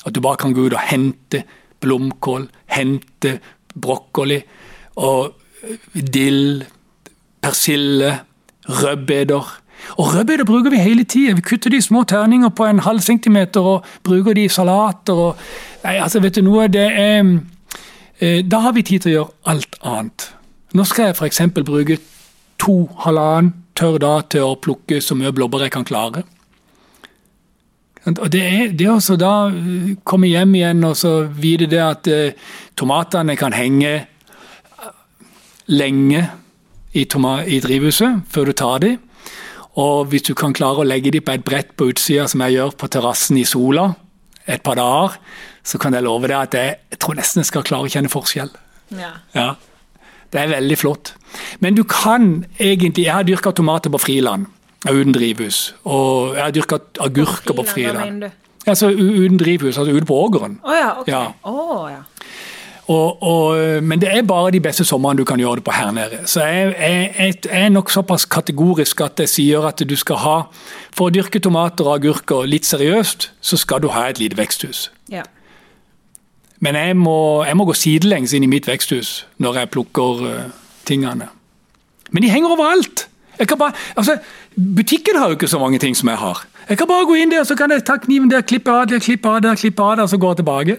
At 0.06 0.14
du 0.14 0.20
bare 0.20 0.36
kan 0.40 0.54
gå 0.54 0.68
ut 0.68 0.76
og 0.76 0.86
hente 0.90 1.42
blomkål, 1.80 2.48
hente 2.74 3.38
brokkoli 3.74 4.40
og 4.98 5.34
dill, 5.94 6.64
persille, 7.42 8.18
rødbeder. 8.68 9.60
Og 9.90 10.14
Rødbeder 10.14 10.44
bruker 10.44 10.70
vi 10.70 10.76
hele 10.76 11.04
tida. 11.04 11.32
Vi 11.32 11.40
kutter 11.40 11.70
de 11.70 11.82
små 11.82 12.02
terninger 12.02 12.48
på 12.48 12.64
en 12.64 12.78
halv 12.78 13.00
centimeter 13.00 13.60
og 13.60 13.84
bruker 14.02 14.32
de 14.32 14.44
i 14.44 14.48
salater. 14.48 15.12
Og, 15.12 15.36
nei, 15.84 15.96
altså, 15.96 16.20
vet 16.20 16.34
du 16.34 16.42
noe, 16.42 16.66
det 16.68 16.88
er 16.92 17.38
eh, 18.20 18.44
Da 18.50 18.58
har 18.58 18.72
vi 18.72 18.82
tid 18.82 19.00
til 19.00 19.10
å 19.10 19.14
gjøre 19.14 19.54
alt 19.54 19.78
annet. 19.82 20.32
Nå 20.74 20.84
skal 20.84 21.08
jeg 21.08 21.16
f.eks. 21.16 21.40
bruke 21.54 21.98
to 22.58 22.88
halvannen 23.04 23.54
tørr 23.78 23.98
dag 24.02 24.26
til 24.34 24.42
å 24.42 24.58
plukke 24.58 24.98
så 25.00 25.14
mye 25.14 25.32
blåbær 25.32 25.68
jeg 25.68 25.72
kan 25.76 25.86
klare. 25.86 26.24
Og 28.06 28.30
Det 28.30 28.42
er 28.42 28.72
det 28.78 28.88
å 28.88 29.16
da 29.18 29.48
eh, 29.50 29.96
komme 30.06 30.30
hjem 30.30 30.54
igjen 30.54 30.84
og 30.86 30.96
så 30.96 31.12
vite 31.26 31.66
det 31.70 31.80
at 31.82 32.08
eh, 32.08 32.36
tomatene 32.78 33.36
kan 33.36 33.56
henge 33.56 33.90
eh, 33.98 34.92
lenge 35.74 36.22
i, 36.94 37.04
i 37.04 37.60
drivhuset 37.60 38.24
før 38.30 38.50
du 38.50 38.52
tar 38.52 38.84
dem. 38.84 38.98
Og 39.78 40.08
hvis 40.10 40.26
du 40.26 40.34
kan 40.34 40.54
klare 40.56 40.82
å 40.82 40.86
legge 40.86 41.12
dem 41.14 41.22
på 41.22 41.34
et 41.36 41.44
brett 41.44 41.74
på 41.76 41.90
utsida, 41.92 42.26
som 42.26 42.42
jeg 42.46 42.56
gjør 42.56 42.74
på 42.78 42.88
terrassen 42.90 43.38
i 43.38 43.46
sola 43.46 43.92
et 44.48 44.62
par 44.64 44.78
dager, 44.78 45.18
så 45.62 45.78
kan 45.78 45.94
jeg 45.94 46.06
love 46.06 46.30
deg 46.30 46.38
at 46.38 46.56
jeg, 46.56 46.78
jeg 46.94 47.00
tror 47.02 47.18
nesten 47.18 47.42
jeg 47.42 47.50
skal 47.50 47.66
klare 47.66 47.86
å 47.86 47.92
kjenne 47.92 48.10
forskjell. 48.10 48.50
Ja. 48.96 49.12
ja. 49.34 49.50
Det 50.32 50.40
er 50.40 50.54
veldig 50.54 50.78
flott. 50.80 51.12
Men 51.60 51.76
du 51.76 51.82
kan 51.88 52.46
egentlig 52.60 53.04
Jeg 53.04 53.14
har 53.14 53.26
dyrka 53.28 53.52
tomater 53.52 53.92
på 53.92 54.00
friland 54.00 54.48
uten 54.86 55.14
drivhus. 55.14 55.74
Og 55.84 56.36
jeg 56.36 56.44
har 56.44 56.54
dyrka 56.54 56.78
agurker 57.00 57.54
på 57.54 57.64
friland. 57.66 58.28
Altså 58.66 58.90
uten 58.90 59.38
drivhus, 59.38 59.78
altså 59.78 59.92
ute 59.92 60.04
på 60.04 60.14
ågeren. 60.14 60.60
Oh, 60.64 60.74
ja, 60.74 61.00
okay. 61.00 61.12
ja. 61.12 61.26
Oh, 61.42 61.90
ja. 61.90 62.04
Og, 62.88 63.22
og, 63.22 63.82
men 63.84 64.00
det 64.00 64.08
er 64.08 64.22
bare 64.24 64.50
de 64.50 64.60
beste 64.64 64.84
somrene 64.84 65.20
du 65.20 65.24
kan 65.28 65.40
gjøre 65.40 65.60
det 65.60 65.64
på 65.64 65.72
her 65.76 65.90
nede. 65.92 66.22
Så 66.24 66.44
jeg, 66.44 66.74
jeg, 66.78 67.14
jeg, 67.18 67.34
er 67.50 67.68
nok 67.68 67.90
såpass 67.92 68.24
kategorisk 68.24 69.00
at 69.04 69.20
jeg 69.20 69.28
sier 69.28 69.66
at 69.68 69.82
du 69.84 69.96
skal 69.96 70.22
ha 70.22 70.36
For 70.96 71.08
å 71.08 71.12
dyrke 71.12 71.38
tomater 71.38 71.84
og 71.84 71.98
agurker 71.98 72.48
litt 72.48 72.66
seriøst, 72.66 73.28
så 73.40 73.58
skal 73.60 73.84
du 73.84 73.90
ha 73.92 74.06
et 74.08 74.18
lite 74.18 74.38
veksthus. 74.40 74.88
Ja. 75.12 75.22
Men 76.64 76.74
jeg 76.74 76.96
må, 76.96 77.44
jeg 77.46 77.56
må, 77.60 77.68
gå 77.68 77.76
sidelengs 77.76 78.32
inn 78.34 78.48
i 78.48 78.50
mitt 78.50 78.66
veksthus 78.66 79.26
når 79.38 79.60
jeg 79.60 79.72
plukker 79.76 80.24
uh, 80.24 80.40
tingene. 80.88 81.28
Men 82.10 82.24
de 82.24 82.32
henger 82.32 82.56
overalt! 82.56 83.06
Bare, 83.38 83.72
altså, 83.94 84.16
butikken 84.58 85.16
har 85.18 85.30
jo 85.30 85.38
ikke 85.38 85.50
så 85.50 85.58
mange 85.62 85.78
ting 85.78 85.96
som 85.96 86.10
jeg 86.10 86.18
har. 86.18 86.44
Jeg 86.68 86.78
kan 86.78 86.88
bare 86.90 87.06
gå 87.08 87.16
inn 87.22 87.32
der, 87.32 87.44
så 87.48 87.56
kan 87.56 87.72
jeg 87.72 87.84
ta 87.88 87.96
kniven 87.96 88.30
der, 88.30 88.42
klippe 88.42 88.72
av 88.74 88.88
der, 88.90 89.00
klippe 89.00 89.30
av 89.30 89.42
der, 89.44 89.56
klippe 89.56 89.82
av 89.82 89.96
der, 90.00 90.06
så 90.10 90.18
går 90.20 90.34
jeg 90.34 90.40
tilbake. 90.42 90.78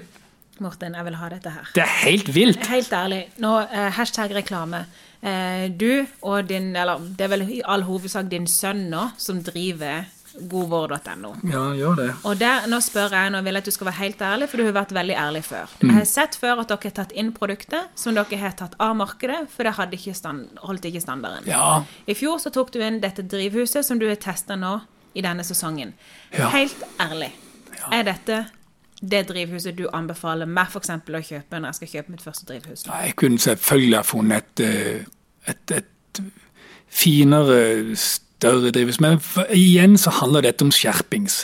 Morten, 0.59 0.95
jeg 0.95 1.05
vil 1.07 1.15
ha 1.15 1.29
dette 1.31 1.53
her. 1.55 1.69
Det 1.75 1.83
er 1.85 1.93
helt 2.03 2.33
vilt. 2.35 2.65
Helt 2.67 2.93
ærlig. 2.93 3.21
Nå, 3.39 3.53
eh, 3.63 3.89
Hashtag 3.95 4.35
reklame. 4.35 4.83
Eh, 5.23 5.69
du 5.71 6.05
og 6.21 6.49
din, 6.49 6.75
eller 6.75 6.99
det 7.17 7.25
er 7.25 7.31
vel 7.31 7.45
i 7.47 7.61
all 7.65 7.83
hovedsak 7.87 8.29
din 8.31 8.47
sønn 8.47 8.89
nå, 8.91 9.09
som 9.17 9.41
driver 9.43 10.05
godvår.no. 10.51 11.31
Ja, 11.51 11.63
gjør 11.75 11.95
det. 11.99 12.07
Og 12.27 12.39
der, 12.39 12.67
Nå 12.71 12.79
spør 12.83 13.15
jeg, 13.15 13.31
nå 13.33 13.41
vil 13.45 13.57
jeg 13.57 13.63
at 13.63 13.69
du 13.69 13.75
skal 13.75 13.89
være 13.89 13.99
helt 13.99 14.21
ærlig, 14.21 14.49
for 14.51 14.61
du 14.61 14.67
har 14.67 14.75
vært 14.77 14.93
veldig 14.95 15.17
ærlig 15.19 15.43
før. 15.47 15.73
Mm. 15.81 15.89
Jeg 15.89 15.97
har 15.97 16.07
sett 16.11 16.37
før 16.39 16.63
at 16.63 16.71
dere 16.71 16.89
har 16.91 16.95
tatt 17.01 17.15
inn 17.17 17.33
produkter 17.35 17.89
som 17.99 18.17
dere 18.17 18.39
har 18.41 18.55
tatt 18.59 18.77
av 18.81 18.95
markedet, 18.99 19.41
for 19.53 19.67
det 19.67 19.75
hadde 19.79 19.99
ikke 19.99 20.15
stand, 20.17 20.61
holdt 20.63 20.87
ikke 20.89 21.03
standarden. 21.03 21.49
Ja. 21.49 21.81
I 22.09 22.15
fjor 22.17 22.39
så 22.43 22.53
tok 22.55 22.71
du 22.75 22.79
inn 22.85 23.01
dette 23.03 23.25
drivhuset 23.25 23.85
som 23.85 23.99
du 23.99 24.07
har 24.09 24.19
testa 24.21 24.57
nå 24.59 24.77
i 25.17 25.25
denne 25.25 25.43
sesongen. 25.43 25.93
Ja. 26.35 26.51
Helt 26.53 26.87
ærlig, 27.01 27.33
ja. 27.73 27.91
er 27.99 28.09
dette 28.13 28.45
det 28.99 29.21
drivhuset 29.29 29.77
du 29.77 29.85
anbefaler 29.95 30.49
meg 30.49 30.73
f.eks. 30.73 30.91
å 30.91 31.21
kjøpe 31.23 31.59
når 31.59 31.71
jeg 31.71 31.77
skal 31.77 31.91
kjøpe 31.93 32.13
mitt 32.13 32.23
første 32.25 32.47
drivhus? 32.49 32.83
Nei, 32.89 33.05
jeg 33.07 33.15
kunne 33.21 33.39
selvfølgelig 33.39 33.95
ha 33.95 34.03
funnet 34.03 34.49
et, 34.59 34.65
eh, 34.65 35.53
et, 35.53 35.75
et 35.77 36.21
finere 36.89 37.59
større 38.39 38.71
drivhus. 38.71 39.01
Men 39.03 39.19
igjen 39.51 39.97
så 39.99 40.13
handler 40.21 40.47
dette 40.47 40.65
om 40.65 40.73
skjerpings. 40.73 41.43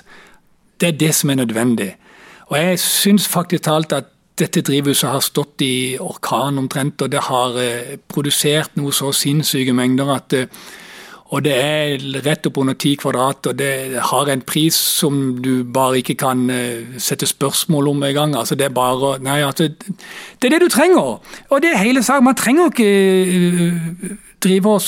Det 0.80 0.92
er 0.94 1.00
det 1.00 1.14
som 1.16 1.32
er 1.32 1.42
nødvendig. 1.44 1.96
Og 2.52 2.58
jeg 2.60 2.80
syns 2.80 3.28
faktisk 3.28 3.68
talt 3.68 3.94
at 3.96 4.12
dette 4.40 4.64
drivhuset 4.68 5.10
har 5.10 5.24
stått 5.24 5.64
i 5.64 5.98
orkan 6.00 6.60
omtrent, 6.60 7.02
og 7.02 7.12
det 7.12 7.22
har 7.30 7.56
eh, 7.62 7.96
produsert 8.12 8.76
noe 8.76 8.92
så 8.94 9.14
sinnssyke 9.16 9.74
mengder 9.76 10.12
at 10.18 10.36
eh, 10.36 10.66
og 11.34 11.42
det 11.42 11.54
er 11.58 12.04
rett 12.22 12.46
opp 12.46 12.60
under 12.62 12.76
ti 12.78 12.92
kvadrat, 13.02 13.48
og 13.50 13.56
det 13.58 13.98
har 14.12 14.30
en 14.30 14.44
pris 14.46 14.76
som 14.78 15.40
du 15.42 15.64
bare 15.74 15.98
ikke 16.00 16.14
kan 16.22 16.44
uh, 16.54 17.00
sette 17.02 17.26
spørsmål 17.26 17.90
om 17.92 18.04
engang. 18.06 18.36
Altså, 18.38 18.56
det 18.56 18.68
er 18.68 18.76
bare 18.76 19.18
Nei, 19.26 19.40
altså 19.42 19.72
Det 19.74 20.46
er 20.46 20.54
det 20.54 20.62
du 20.62 20.70
trenger! 20.70 21.18
Og 21.50 21.64
det 21.64 21.72
er 21.74 21.82
hele 21.82 22.04
saken. 22.04 22.30
Man 22.30 22.38
trenger 22.38 22.70
ikke 22.70 24.12
drive 24.46 24.76
og 24.78 24.82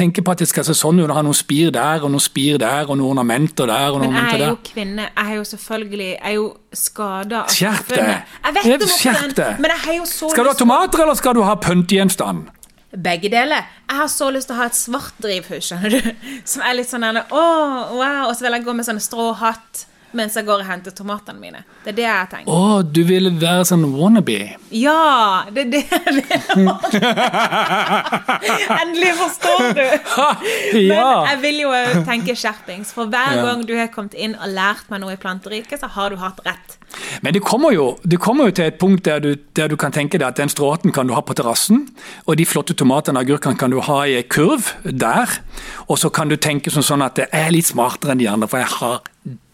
så 0.00 0.04
tenke 0.06 0.22
på 0.24 0.32
at 0.32 0.40
det 0.40 0.48
skal 0.48 0.64
se 0.64 0.74
sånn 0.76 1.00
ut 1.00 1.08
og 1.08 1.16
ha 1.16 1.24
noen 1.24 1.36
spir 1.36 1.72
der 1.74 2.04
og 2.04 2.12
noen 2.12 2.24
spir 2.24 2.58
der 2.60 2.88
og 2.88 2.96
noen 2.96 3.12
ornamenter 3.12 3.68
der. 3.68 3.90
og 3.92 4.00
noen 4.00 4.14
Men 4.14 4.28
jeg 4.30 4.40
er 4.40 4.46
jo 4.48 4.60
kvinne. 4.64 5.08
Jeg 5.10 5.26
er 5.26 5.36
jo 5.36 5.44
selvfølgelig 5.50 6.08
Jeg 6.08 6.30
er 6.30 6.36
jo 6.38 6.46
skada 6.72 7.42
Skjerp 7.50 7.92
deg! 7.92 8.88
Skjerp 8.96 9.36
deg! 9.36 9.60
Men 9.60 9.74
jeg 9.74 9.84
har 9.84 9.98
jo 9.98 10.08
så 10.08 10.30
Skal 10.32 10.46
du 10.46 10.52
ha 10.52 10.56
tomater, 10.56 11.04
eller 11.04 11.20
skal 11.20 11.36
du 11.36 11.42
ha 11.44 11.58
pyntegjenstand? 11.60 12.48
Begge 12.90 13.30
deler. 13.30 13.68
Jeg 13.86 13.96
har 14.00 14.08
så 14.10 14.30
lyst 14.34 14.48
til 14.50 14.56
å 14.56 14.62
ha 14.64 14.66
et 14.66 14.74
svart 14.74 15.20
drivhus, 15.22 15.68
skjønner 15.68 15.92
du. 15.94 16.08
Som 16.50 16.64
er 16.66 16.74
litt 16.74 16.90
sånn 16.90 17.06
Å, 17.06 17.20
wow. 17.30 18.24
Og 18.26 18.34
så 18.34 18.46
vil 18.46 18.56
jeg 18.56 18.66
gå 18.66 18.74
med 18.74 18.88
sånn 18.88 18.98
stråhatt 19.02 19.84
mens 20.16 20.36
jeg 20.36 20.44
går 20.48 20.58
og 20.62 20.66
henter 20.68 20.90
tomatene 20.96 21.40
mine. 21.40 21.60
Det 21.84 21.90
er 21.92 21.96
det 21.98 22.04
jeg 22.04 22.14
har 22.14 22.28
tenkt. 22.32 22.48
Å, 22.50 22.82
du 22.82 23.02
vil 23.06 23.30
være 23.40 23.64
sånn 23.68 23.84
wannabe? 23.94 24.38
Ja! 24.74 25.44
Det 25.50 25.60
er 25.66 25.70
det 25.74 25.82
jeg 25.90 26.00
vil. 26.18 26.30
Endelig 28.80 29.12
forstår 29.20 29.60
du! 29.78 29.86
Men 30.74 31.28
jeg 31.30 31.38
vil 31.44 31.56
jo 31.64 31.70
tenke 32.08 32.32
skjerpings. 32.38 32.88
For 32.96 33.04
hver 33.10 33.34
gang 33.44 33.58
du 33.68 33.74
har 33.78 33.88
kommet 33.94 34.14
inn 34.18 34.34
og 34.38 34.48
lært 34.54 34.86
meg 34.92 34.98
noe 35.04 35.12
i 35.16 35.20
planteriket, 35.20 35.78
så 35.82 35.88
har 35.94 36.06
du 36.12 36.16
hatt 36.20 36.38
rett. 36.46 36.68
Men 37.22 37.30
det 37.34 37.42
kommer 37.46 37.70
jo, 37.74 37.86
det 38.02 38.18
kommer 38.22 38.42
jo 38.50 38.56
til 38.58 38.66
et 38.70 38.78
punkt 38.80 39.02
der 39.06 39.18
du, 39.22 39.30
der 39.56 39.66
du 39.70 39.76
kan 39.80 39.94
tenke 39.94 40.18
deg 40.18 40.28
at 40.32 40.40
den 40.40 40.50
stråten 40.50 40.90
kan 40.94 41.06
du 41.06 41.14
ha 41.14 41.22
på 41.22 41.36
terrassen, 41.38 41.78
og 42.26 42.32
de 42.40 42.46
flotte 42.48 42.74
tomatene 42.78 43.20
og 43.20 43.24
agurkene 43.28 43.58
kan 43.60 43.72
du 43.72 43.78
ha 43.86 43.98
i 44.08 44.18
en 44.20 44.30
kurv 44.30 44.62
der. 44.84 45.26
Og 45.88 45.96
så 46.02 46.08
kan 46.14 46.30
du 46.30 46.36
tenke 46.40 46.72
sånn 46.74 47.06
at 47.06 47.20
jeg 47.20 47.28
er 47.36 47.54
litt 47.54 47.68
smartere 47.70 48.10
enn 48.14 48.22
de 48.22 48.28
andre, 48.30 48.50
for 48.50 48.58
jeg 48.62 48.70
har 48.80 48.96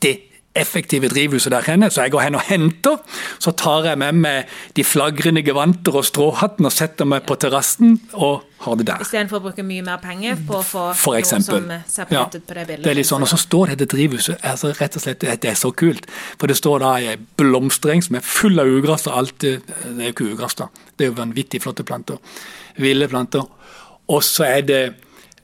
det 0.04 0.16
effektive 0.56 1.10
drivhuset 1.12 1.52
der 1.52 1.66
henne, 1.68 1.90
så 1.92 2.06
jeg 2.06 2.14
går 2.14 2.26
hen 2.26 2.38
og 2.38 2.44
henter. 2.48 2.98
Så 3.42 3.52
tar 3.56 3.86
jeg 3.90 4.00
med 4.00 4.20
meg 4.24 4.58
de 4.76 4.84
flagrende 4.84 5.42
gevanter 5.46 5.96
og 6.00 6.06
stråhatten 6.08 6.68
og 6.68 6.74
setter 6.74 7.08
meg 7.08 7.26
på 7.28 7.36
terrassen 7.40 7.98
og 8.12 8.44
har 8.64 8.78
det 8.80 8.86
der. 8.88 9.02
Istedenfor 9.04 9.40
å 9.40 9.44
bruke 9.48 9.64
mye 9.66 9.84
mer 9.84 10.00
penger 10.02 10.38
på 10.48 10.58
å 10.58 10.62
få 10.64 10.84
For 10.96 11.18
eksempel. 11.18 11.60
noe 11.66 11.80
som 11.84 11.92
ser 11.92 12.08
pent 12.10 12.16
ja, 12.16 12.40
ut 12.40 12.46
på 12.48 12.56
det 12.56 12.66
bildet. 12.66 12.84
Det 12.84 12.92
er 12.92 12.98
litt 13.00 13.08
sånn, 13.08 13.22
Og 13.26 13.30
så 13.30 13.38
står 13.40 13.74
dette 13.74 13.88
drivhuset 13.92 14.42
altså 14.42 14.72
rett 14.80 14.96
og 14.96 15.04
slett, 15.04 15.20
Det 15.20 15.50
er 15.50 15.58
så 15.58 15.72
kult. 15.72 16.06
For 16.40 16.46
det 16.46 16.56
står 16.56 16.80
da 16.80 16.94
ei 16.98 17.16
blomstereng 17.36 18.02
som 18.02 18.16
er 18.16 18.24
full 18.24 18.58
av 18.58 18.66
ugress 18.66 19.06
og 19.06 19.18
alt 19.18 19.38
Det 19.38 19.60
er 19.82 20.08
jo 20.08 20.14
ikke 20.14 20.30
ugress, 20.32 20.54
da. 20.54 20.68
Det 20.96 21.04
er 21.04 21.12
jo 21.12 21.18
vanvittig 21.20 21.62
flotte 21.62 21.84
planter. 21.84 22.16
Ville 22.76 23.08
planter. 23.08 23.44
Og 24.08 24.22
så 24.22 24.44
er 24.44 24.60
det 24.62 24.82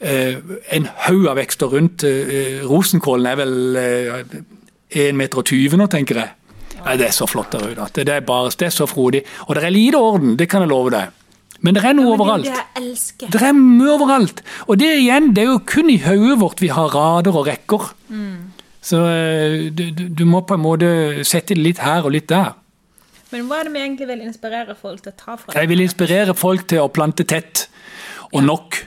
eh, 0.01 0.39
en 0.73 0.89
haug 1.07 1.27
av 1.29 1.37
vekster 1.37 1.67
rundt. 1.73 2.05
Eh, 2.05 2.63
rosenkålen 2.69 3.27
er 3.27 3.39
vel 3.41 3.77
eh, 3.77 4.43
1,20 4.93 5.19
meter 5.19 5.81
nå, 5.81 5.89
tenker 5.91 6.23
jeg. 6.23 6.37
Nei, 6.83 6.95
det 6.99 7.09
er 7.09 7.15
så 7.15 7.29
flott 7.31 7.53
der 7.55 7.73
ute. 7.73 8.05
Det 8.05 8.15
er 8.15 8.25
bare, 8.27 8.51
det 8.59 8.69
er 8.69 8.75
så 8.75 8.89
frodig. 8.91 9.23
Og 9.47 9.57
det 9.57 9.67
er 9.67 9.75
lite 9.75 9.99
orden, 9.99 10.37
det 10.39 10.49
kan 10.51 10.65
jeg 10.65 10.73
love 10.73 10.93
deg. 10.95 11.19
Men 11.63 11.77
det 11.77 11.85
er 11.87 11.95
noe 11.95 12.09
ja, 12.09 12.15
overalt. 12.17 12.49
Det, 12.51 13.29
det 13.31 13.43
er 13.47 13.55
mye 13.55 13.93
overalt. 13.95 14.43
Og 14.67 14.81
det 14.81 14.89
igjen, 14.99 15.31
det 15.37 15.45
er 15.45 15.53
jo 15.53 15.61
kun 15.67 15.93
i 15.93 16.01
hodet 16.03 16.41
vårt 16.41 16.63
vi 16.63 16.73
har 16.75 16.91
rader 16.91 17.39
og 17.39 17.47
rekker. 17.47 17.93
Mm. 18.11 18.51
Så 18.83 19.05
eh, 19.07 19.69
du, 19.71 19.85
du, 19.95 20.25
må 20.27 20.43
på 20.43 20.59
en 20.59 20.65
måte 20.65 20.89
sette 21.29 21.55
det 21.55 21.63
litt 21.63 21.83
her 21.85 22.03
og 22.03 22.17
litt 22.17 22.27
der. 22.33 22.57
Men 23.31 23.47
hva 23.49 23.61
er 23.63 23.69
det 23.69 23.77
vi 23.77 23.85
egentlig 23.85 24.09
vil 24.11 24.25
inspirere 24.27 24.75
folk 24.77 25.05
til 25.05 25.15
å 25.15 25.17
ta 25.17 25.37
fra? 25.39 25.55
Jeg 25.55 25.71
vil 25.71 25.85
inspirere 25.87 26.35
folk 26.37 26.67
til 26.69 26.83
å 26.83 26.91
plante 26.93 27.25
tett 27.31 27.69
og 28.33 28.43
nok. 28.45 28.83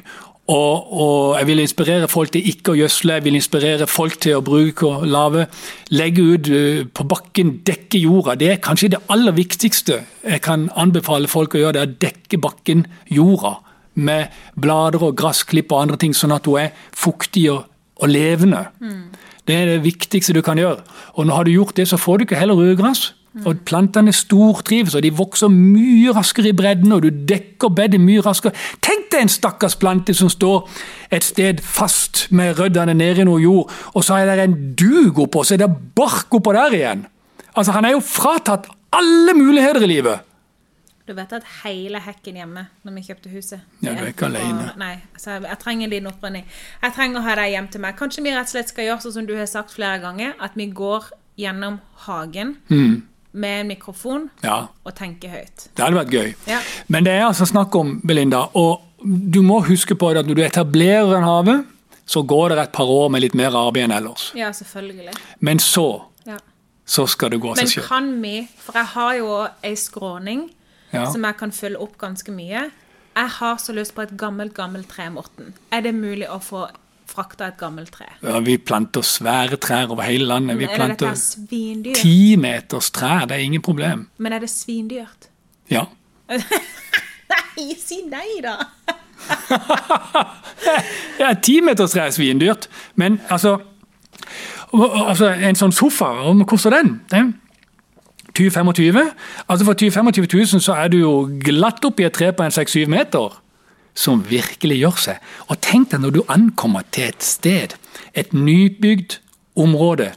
Og, 0.46 0.94
og, 0.94 1.40
jeg 1.40 1.48
vil 1.48 1.60
inspirere 1.64 2.08
folk 2.08 2.30
til 2.36 2.46
ikke 2.52 2.76
å 2.76 2.78
gjødsle, 2.78 3.16
jeg 3.18 3.26
vil 3.26 3.38
inspirere 3.40 3.88
folk 3.90 4.20
til 4.22 4.38
å 4.38 4.44
bruke 4.46 4.86
og 4.86 5.08
lave. 5.10 5.48
Legge 5.90 6.22
ut 6.22 6.50
uh, 6.54 6.84
på 6.86 7.06
bakken, 7.10 7.56
dekke 7.66 8.04
jorda. 8.04 8.36
Det 8.38 8.52
er 8.54 8.62
kanskje 8.62 8.92
det 8.94 9.02
aller 9.10 9.34
viktigste 9.34 10.04
jeg 10.22 10.44
kan 10.46 10.68
anbefale 10.78 11.30
folk 11.32 11.58
å 11.58 11.64
gjøre. 11.64 11.74
Det 11.74 11.82
er 11.82 11.90
å 11.90 12.00
dekke 12.06 12.42
bakken, 12.46 12.86
jorda, 13.10 13.56
med 13.96 14.38
blader 14.62 15.08
og 15.08 15.18
gressklipp 15.18 15.74
og 15.74 15.82
andre 15.82 15.98
ting, 16.04 16.14
sånn 16.14 16.36
at 16.36 16.46
hun 16.46 16.62
er 16.62 16.88
fuktig 16.94 17.48
og, 17.54 17.66
og 17.98 18.12
levende. 18.12 18.68
Mm. 18.84 19.04
Det 19.48 19.58
er 19.58 19.70
det 19.74 19.84
viktigste 19.86 20.34
du 20.36 20.44
kan 20.46 20.62
gjøre. 20.62 20.86
Og 21.18 21.26
når 21.26 21.48
du 21.48 21.56
gjort 21.56 21.78
det, 21.78 21.88
så 21.90 21.98
får 21.98 22.18
du 22.18 22.28
ikke 22.28 22.38
heller 22.42 22.60
rødgress. 22.60 23.08
Og 23.44 23.60
Plantene 23.68 24.14
stortrives, 24.16 24.96
og 24.96 25.04
de 25.04 25.12
vokser 25.12 25.52
mye 25.52 26.14
raskere 26.16 26.54
i 26.54 26.56
bredden, 26.56 26.94
og 26.96 27.04
du 27.04 27.10
dekker 27.28 27.74
bedet 27.76 28.00
mye 28.00 28.24
raskere. 28.24 28.56
Tenk 28.86 28.95
deg 29.16 29.26
en 29.26 29.32
stakkars 29.32 29.78
plante 29.80 30.14
som 30.18 30.30
står 30.32 30.68
et 31.14 31.26
sted 31.26 31.64
fast 31.64 32.28
med 32.36 32.60
røttene 32.60 32.96
nede 32.98 33.24
i 33.24 33.28
noe 33.28 33.42
jord, 33.42 33.72
og 33.94 34.06
så 34.06 34.20
er 34.20 34.32
det 34.32 34.46
en 34.46 34.56
dug 34.78 35.26
oppå, 35.26 35.44
så 35.44 35.56
er 35.56 35.66
det 35.66 35.74
bark 35.98 36.34
oppå 36.36 36.54
der 36.56 36.78
igjen. 36.78 37.06
Altså, 37.56 37.72
Han 37.72 37.86
er 37.86 37.96
jo 37.96 38.04
fratatt 38.04 38.68
alle 38.92 39.34
muligheter 39.34 39.84
i 39.84 39.92
livet. 39.92 40.32
Du 41.06 41.14
vet 41.14 41.34
at 41.38 41.44
hele 41.62 42.00
hekken 42.02 42.40
hjemme 42.40 42.64
når 42.82 42.94
vi 42.96 43.02
kjøpte 43.06 43.30
huset 43.30 43.60
Ja, 43.86 43.92
du 43.94 44.02
er 44.02 44.10
ikke 44.10 44.26
alene. 44.26 44.72
Nei, 44.82 44.96
så 45.22 45.38
jeg 45.38 45.58
trenger 45.62 45.92
din 45.92 46.08
opprønning. 46.10 46.48
Jeg 46.82 46.96
trenger 46.96 47.22
å 47.22 47.26
ha 47.28 47.36
deg 47.38 47.52
hjem 47.54 47.68
til 47.76 47.84
meg. 47.84 47.98
Kanskje 48.00 48.24
vi 48.26 48.34
rett 48.34 48.50
og 48.50 48.54
slett 48.56 48.74
skal 48.74 48.90
gjøre 48.90 49.06
sånn 49.06 49.20
som 49.20 49.28
du 49.30 49.36
har 49.38 49.50
sagt 49.50 49.76
flere 49.76 50.00
ganger, 50.02 50.34
at 50.42 50.58
vi 50.58 50.72
går 50.74 51.12
gjennom 51.38 51.78
hagen. 52.08 52.58
Mm 52.74 53.04
med 53.36 53.62
en 53.62 53.68
mikrofon 53.68 54.30
ja. 54.44 54.68
og 54.84 54.96
tenke 54.96 55.30
høyt. 55.30 55.68
Det 55.76 55.84
hadde 55.84 55.98
vært 55.98 56.14
gøy. 56.14 56.30
Ja. 56.48 56.62
Men 56.88 57.08
det 57.08 57.18
er 57.18 57.26
altså 57.28 57.48
snakk 57.50 57.76
om, 57.76 57.98
Belinda, 58.08 58.46
og 58.56 58.85
du 59.06 59.42
må 59.46 59.62
huske 59.68 59.96
på 59.98 60.10
at 60.12 60.26
når 60.26 60.38
du 60.38 60.44
etablerer 60.46 61.16
en 61.18 61.28
hage, 61.28 61.56
så 62.06 62.22
går 62.22 62.54
det 62.54 62.60
et 62.64 62.74
par 62.76 62.90
år 62.90 63.10
med 63.14 63.24
litt 63.26 63.36
mer 63.38 63.56
arbeid 63.58 63.88
enn 63.88 63.96
ellers. 63.96 64.30
Ja, 64.38 64.52
selvfølgelig. 64.54 65.16
Men 65.46 65.62
så 65.62 66.06
ja. 66.28 66.38
så 66.86 67.08
skal 67.10 67.34
det 67.34 67.42
gå 67.42 67.56
seg 67.58 67.72
selv. 67.72 67.86
Men 67.86 67.90
kan 67.90 68.10
vi, 68.22 68.36
for 68.62 68.78
jeg 68.78 68.92
har 68.94 69.14
jo 69.20 69.30
ei 69.66 69.76
skråning 69.80 70.48
ja. 70.92 71.08
som 71.12 71.26
jeg 71.26 71.38
kan 71.42 71.54
følge 71.56 71.82
opp 71.82 71.98
ganske 72.02 72.34
mye. 72.34 72.68
Jeg 73.16 73.32
har 73.40 73.62
så 73.64 73.74
lyst 73.74 73.96
på 73.96 74.04
et 74.06 74.14
gammelt, 74.20 74.54
gammelt 74.58 74.90
tre, 74.92 75.08
Morten. 75.14 75.54
Er 75.74 75.86
det 75.86 75.96
mulig 75.98 76.28
å 76.30 76.42
få 76.44 76.68
frakta 77.10 77.50
et 77.52 77.58
gammelt 77.60 77.94
tre. 77.94 78.08
Ja, 78.24 78.40
Vi 78.44 78.58
planter 78.58 79.06
svære 79.06 79.60
trær 79.62 79.92
over 79.94 80.04
hele 80.08 80.26
landet. 80.26 80.58
Vi 80.60 80.68
planter 80.68 81.14
ti 81.96 82.36
meters 82.42 82.92
trær, 82.92 83.28
det 83.30 83.38
er 83.38 83.46
ingen 83.46 83.62
problem. 83.66 84.08
Men 84.18 84.34
er 84.34 84.46
det 84.46 84.50
svindyrt? 84.52 85.30
Ja. 85.72 85.86
nei, 87.58 87.76
si 87.80 88.02
nei, 88.10 88.42
da! 88.44 88.58
ja, 91.22 91.32
timetersreis 91.34 92.14
er 92.14 92.18
svindyrt, 92.18 92.68
men 93.00 93.18
altså, 93.32 93.58
altså 94.74 95.32
En 95.32 95.56
sånn 95.58 95.74
sofa, 95.74 96.12
hvor 96.20 96.46
koster 96.50 96.76
den? 96.76 97.00
den 97.12 97.34
20-25? 98.36 99.00
Altså 99.48 99.66
For 99.66 99.74
20-25 99.80 100.28
000 100.58 100.64
så 100.64 100.76
er 100.76 100.92
du 100.92 101.00
jo 101.00 101.14
glatt 101.40 101.86
oppi 101.88 102.06
et 102.06 102.16
tre 102.16 102.32
på 102.36 102.44
en 102.44 102.54
6-7 102.54 102.86
meter 102.92 103.40
som 103.96 104.20
virkelig 104.28 104.82
gjør 104.82 104.98
seg. 105.00 105.20
Og 105.48 105.60
tenk 105.64 105.94
deg 105.94 106.02
når 106.04 106.18
du 106.18 106.22
ankommer 106.28 106.84
til 106.92 107.14
et 107.14 107.24
sted, 107.24 107.78
et 108.12 108.34
nybygd 108.36 109.22
område. 109.56 110.12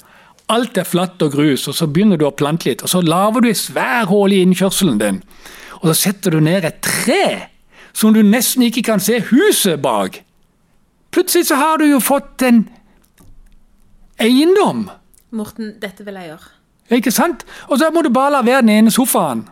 Alt 0.51 0.81
er 0.81 0.89
flatt 0.89 1.23
og 1.23 1.37
grus, 1.37 1.69
og 1.71 1.77
så 1.79 1.87
begynner 1.87 2.19
du 2.19 2.25
å 2.27 2.35
plante 2.35 2.67
litt. 2.67 2.83
og 2.83 2.91
Så 2.91 3.05
lager 3.05 3.45
du 3.45 3.51
et 3.51 3.61
svært 3.61 4.11
hull 4.11 4.35
i 4.35 4.43
innkjørselen 4.43 4.99
din. 4.99 5.23
Og 5.81 5.91
så 5.91 5.95
setter 6.09 6.35
du 6.35 6.41
ned 6.43 6.67
et 6.67 6.81
tre 6.85 7.23
som 7.97 8.15
du 8.15 8.23
nesten 8.23 8.67
ikke 8.67 8.85
kan 8.87 9.03
se 9.03 9.21
huset 9.31 9.81
bak. 9.83 10.21
Plutselig 11.15 11.49
så 11.49 11.59
har 11.59 11.81
du 11.81 11.87
jo 11.89 12.01
fått 12.05 12.43
en 12.47 12.65
eiendom. 14.23 14.89
Morten, 15.35 15.75
dette 15.81 16.05
vil 16.07 16.19
jeg 16.19 16.33
gjøre. 16.33 16.53
Ikke 16.99 17.13
sant? 17.13 17.45
Og 17.69 17.81
så 17.81 17.91
må 17.93 18.03
du 18.05 18.11
bare 18.13 18.39
la 18.39 18.43
være 18.45 18.65
den 18.65 18.75
ene 18.79 18.93
sofaen. 18.93 19.47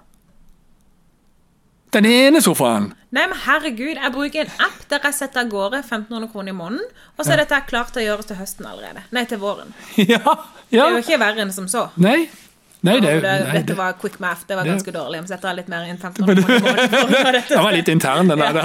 Den 1.94 2.06
ene 2.08 2.40
sofaen. 2.44 2.90
Nei, 3.14 3.24
men 3.30 3.38
herregud, 3.46 3.94
jeg 3.96 4.12
bruker 4.12 4.42
en 4.44 4.64
app 4.66 4.80
der 4.90 5.04
jeg 5.06 5.16
setter 5.16 5.44
av 5.44 5.50
gårde 5.52 5.78
1500 5.84 6.28
kroner 6.32 6.52
i 6.52 6.56
måneden, 6.56 6.96
og 7.16 7.22
så 7.24 7.32
er 7.32 7.44
dette 7.44 7.60
klart 7.70 7.94
til 7.94 8.02
å 8.02 8.06
gjøres 8.10 8.28
til 8.28 8.36
høsten 8.40 8.66
allerede. 8.68 9.04
Nei, 9.16 9.22
til 9.30 9.40
våren. 9.40 9.72
Ja, 10.02 10.20
ja. 10.20 10.34
Det 10.68 10.82
er 10.82 10.96
jo 10.98 11.04
ikke 11.04 11.20
verre 11.22 11.44
enn 11.46 11.54
som 11.54 11.68
så. 11.70 11.86
Nei, 12.02 12.26
Nei, 12.86 12.96
det, 13.02 13.12
det, 13.24 13.32
nei, 13.44 13.54
dette 13.58 13.76
var 13.78 13.96
quick 14.00 14.18
math. 14.22 14.44
Det 14.48 14.56
var 14.58 14.68
ganske 14.68 14.90
det, 14.90 14.98
dårlig. 14.98 15.22
Vi 15.26 15.32
setter 15.32 15.56
litt 15.58 15.70
mer 15.72 15.88
internt. 15.90 16.20
1500 16.22 16.88
kroner. 16.92 17.38
Det 17.48 17.60
var 17.66 17.74
litt 17.74 17.90
intern, 17.92 18.30
den 18.30 18.42
der. 18.42 18.58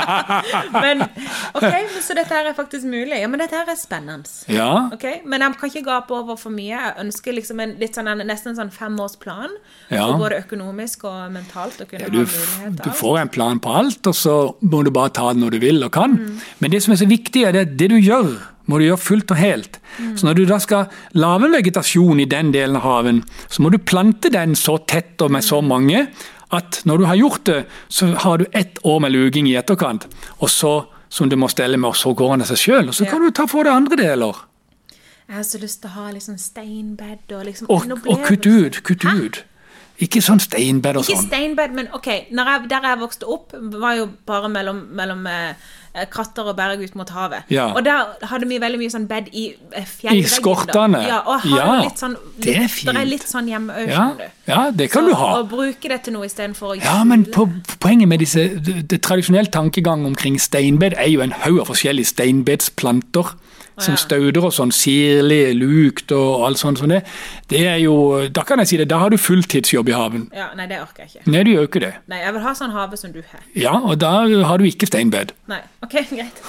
men 0.84 1.04
ok, 1.04 1.98
så 2.00 2.16
dette 2.18 2.32
her 2.32 2.50
er 2.50 2.56
faktisk 2.56 2.88
mulig. 2.88 3.18
Ja, 3.20 3.28
men 3.30 3.42
dette 3.42 3.58
her 3.58 3.68
er 3.68 3.78
spennende. 3.78 4.30
Ja. 4.52 4.70
Okay? 4.94 5.20
Men 5.28 5.44
jeg 5.44 5.58
kan 5.60 5.72
ikke 5.72 5.84
gape 5.86 6.16
over 6.16 6.38
for 6.40 6.54
mye. 6.54 6.72
Jeg 6.72 6.96
ønsker 7.04 7.36
liksom 7.36 7.60
en, 7.64 7.76
litt 7.80 7.98
sånn, 7.98 8.10
nesten 8.24 8.54
en 8.54 8.60
sånn 8.62 8.72
femårsplan. 8.74 9.58
Ja. 9.92 10.08
Både 10.18 10.40
økonomisk 10.42 11.06
og 11.10 11.28
mentalt. 11.34 11.80
Og 11.84 11.92
kunne 11.92 12.08
ja, 12.08 12.12
du. 12.12 12.80
Du 12.82 12.90
får 12.96 13.20
en 13.24 13.32
plan 13.32 13.60
på 13.62 13.76
alt, 13.82 14.06
og 14.08 14.16
så 14.16 14.38
må 14.64 14.82
du 14.86 14.92
bare 14.94 15.12
ta 15.14 15.28
det 15.32 15.42
når 15.42 15.56
du 15.56 15.62
vil 15.66 15.84
og 15.84 15.92
kan. 15.94 16.16
Mm. 16.16 16.40
Men 16.64 16.74
det 16.74 16.82
som 16.84 16.96
er 16.96 17.02
så 17.02 17.10
viktig, 17.10 17.46
er 17.48 17.56
det, 17.56 17.68
det 17.80 17.92
du 17.92 17.98
gjør 18.00 18.32
må 18.72 18.80
du 18.80 18.86
gjøre 18.88 19.00
fullt 19.04 19.34
og 19.34 19.40
helt. 19.40 19.78
Mm. 19.98 20.12
Så 20.18 20.26
Når 20.26 20.38
du 20.38 20.44
da 20.48 20.58
skal 20.62 20.86
lage 21.14 21.50
vegetasjon 21.52 22.22
i 22.22 22.28
den 22.28 22.52
delen 22.54 22.78
av 22.80 22.86
haven, 22.86 23.22
så 23.48 23.62
må 23.62 23.72
du 23.72 23.78
plante 23.78 24.32
den 24.32 24.56
så 24.58 24.78
tett 24.88 25.20
og 25.22 25.34
med 25.34 25.44
så 25.46 25.60
mange 25.64 26.06
at 26.52 26.82
når 26.84 26.98
du 27.00 27.04
har 27.08 27.16
gjort 27.16 27.44
det, 27.48 27.60
så 27.88 28.10
har 28.24 28.38
du 28.38 28.46
ett 28.52 28.78
år 28.84 28.98
med 29.00 29.14
luging 29.14 29.46
i 29.48 29.56
etterkant. 29.56 30.04
Og 30.44 30.50
så, 30.52 30.72
som 31.08 31.30
du 31.30 31.36
må 31.40 31.48
stelle 31.48 31.78
med, 31.80 31.94
og 31.94 31.96
så 31.96 32.12
går 32.16 32.34
han 32.34 32.44
av 32.44 32.50
seg 32.50 32.60
sjøl. 32.60 32.90
Og 32.92 32.96
så 32.96 33.08
kan 33.08 33.24
du 33.24 33.30
ta 33.32 33.46
for 33.48 33.64
deg 33.64 33.72
andre 33.72 33.96
deler. 33.96 34.42
Jeg 35.28 35.38
har 35.38 35.46
så 35.48 35.62
lyst 35.62 35.80
til 35.80 35.88
å 35.88 35.94
ha 35.96 36.10
liksom 36.12 36.36
steinbed 36.36 37.32
og 37.32 37.46
liksom 37.48 37.70
Og, 37.72 37.88
og 38.04 38.26
kutt 38.26 38.46
ut, 38.46 38.82
kutt 38.84 39.06
Hæ? 39.08 39.14
ut. 39.16 39.44
Ikke 40.02 40.20
sånn 40.24 40.40
steinbed 40.42 40.98
og 40.98 41.06
sånn. 41.06 41.14
Ikke 41.14 41.28
steinbed, 41.30 41.76
men 41.76 41.88
OK. 41.96 42.08
Jeg, 42.10 42.58
der 42.68 42.88
jeg 42.88 43.00
vokste 43.00 43.28
opp, 43.30 43.54
var 43.54 43.96
jo 43.96 44.08
bare 44.28 44.50
mellom, 44.52 44.82
mellom 44.98 45.24
eh, 45.30 45.70
Eh, 45.92 46.06
kratter 46.08 46.46
og 46.48 46.56
berg 46.56 46.80
ut 46.80 46.94
mot 46.96 47.10
havet. 47.12 47.50
Ja. 47.52 47.66
Og 47.76 47.84
der 47.84 48.14
hadde 48.30 48.46
vi 48.48 48.56
veldig 48.62 48.78
mye 48.80 48.92
sånn 48.94 49.04
bed 49.10 49.26
i 49.36 49.42
eh, 49.76 49.84
fjellveggen. 49.84 50.24
I 50.24 50.30
skortene. 50.32 51.02
Ja, 51.04 51.18
og 51.28 51.44
ja, 51.44 51.66
litt 51.82 52.00
sånn, 52.00 52.14
litt, 52.16 52.46
det 52.46 52.54
er 52.62 52.70
fint. 52.72 52.88
Det 52.88 53.02
er 53.02 53.10
litt 53.10 53.26
sånn 53.28 53.50
hjemme 53.50 53.76
òg, 53.76 53.92
ja, 53.92 54.06
ja, 54.48 54.62
det 54.72 54.88
kan 54.88 55.04
Så, 55.04 55.12
du 55.12 55.20
ha. 55.20 55.28
Og 55.42 55.50
bruke 55.52 55.92
det 55.92 56.00
til 56.06 56.16
noe 56.16 56.24
istedenfor 56.30 56.72
å 56.72 56.78
Ja, 56.80 56.96
men 57.04 57.26
på, 57.28 57.44
poenget 57.76 58.08
med 58.08 58.24
disse 58.24 58.46
det, 58.56 58.78
det 58.88 59.02
tradisjonelle 59.04 59.52
tankegang 59.52 60.06
omkring 60.08 60.40
steinbed 60.40 60.96
er 60.96 61.12
jo 61.12 61.20
en 61.20 61.36
haug 61.44 61.60
av 61.60 61.68
forskjellige 61.74 62.14
steinbedsplanter 62.14 63.34
som 63.80 63.96
stauder 63.98 64.44
og 64.46 64.52
sånn, 64.54 64.72
sirlig, 64.74 65.54
lukt 65.56 66.12
og 66.14 66.44
alt 66.46 66.60
sånt 66.60 66.80
som 66.82 66.90
det. 66.92 67.02
Det 67.50 67.62
er 67.68 67.78
jo, 67.82 67.94
Da 68.32 68.44
kan 68.46 68.60
jeg 68.62 68.72
si 68.72 68.76
det, 68.80 68.88
da 68.90 68.98
har 69.02 69.10
du 69.12 69.18
fulltidsjobb 69.20 69.88
i 69.88 69.96
haven. 69.96 70.28
Ja, 70.36 70.50
Nei, 70.56 70.66
det 70.70 70.80
orker 70.82 71.04
jeg 71.06 71.12
ikke. 71.14 71.30
Nei, 71.32 71.42
du 71.46 71.52
gjør 71.54 71.68
ikke 71.68 71.82
det. 71.84 71.92
Nei, 72.12 72.20
Jeg 72.22 72.34
vil 72.36 72.44
ha 72.44 72.54
sånn 72.58 72.74
hage 72.74 72.98
som 73.00 73.12
du 73.12 73.22
har. 73.22 73.44
Ja, 73.58 73.74
og 73.80 73.98
da 74.02 74.12
har 74.48 74.58
du 74.58 74.64
ikke 74.68 74.88
steinbed. 74.90 75.32
Nei, 75.50 75.60
ok, 75.84 75.94
greit. 76.10 76.42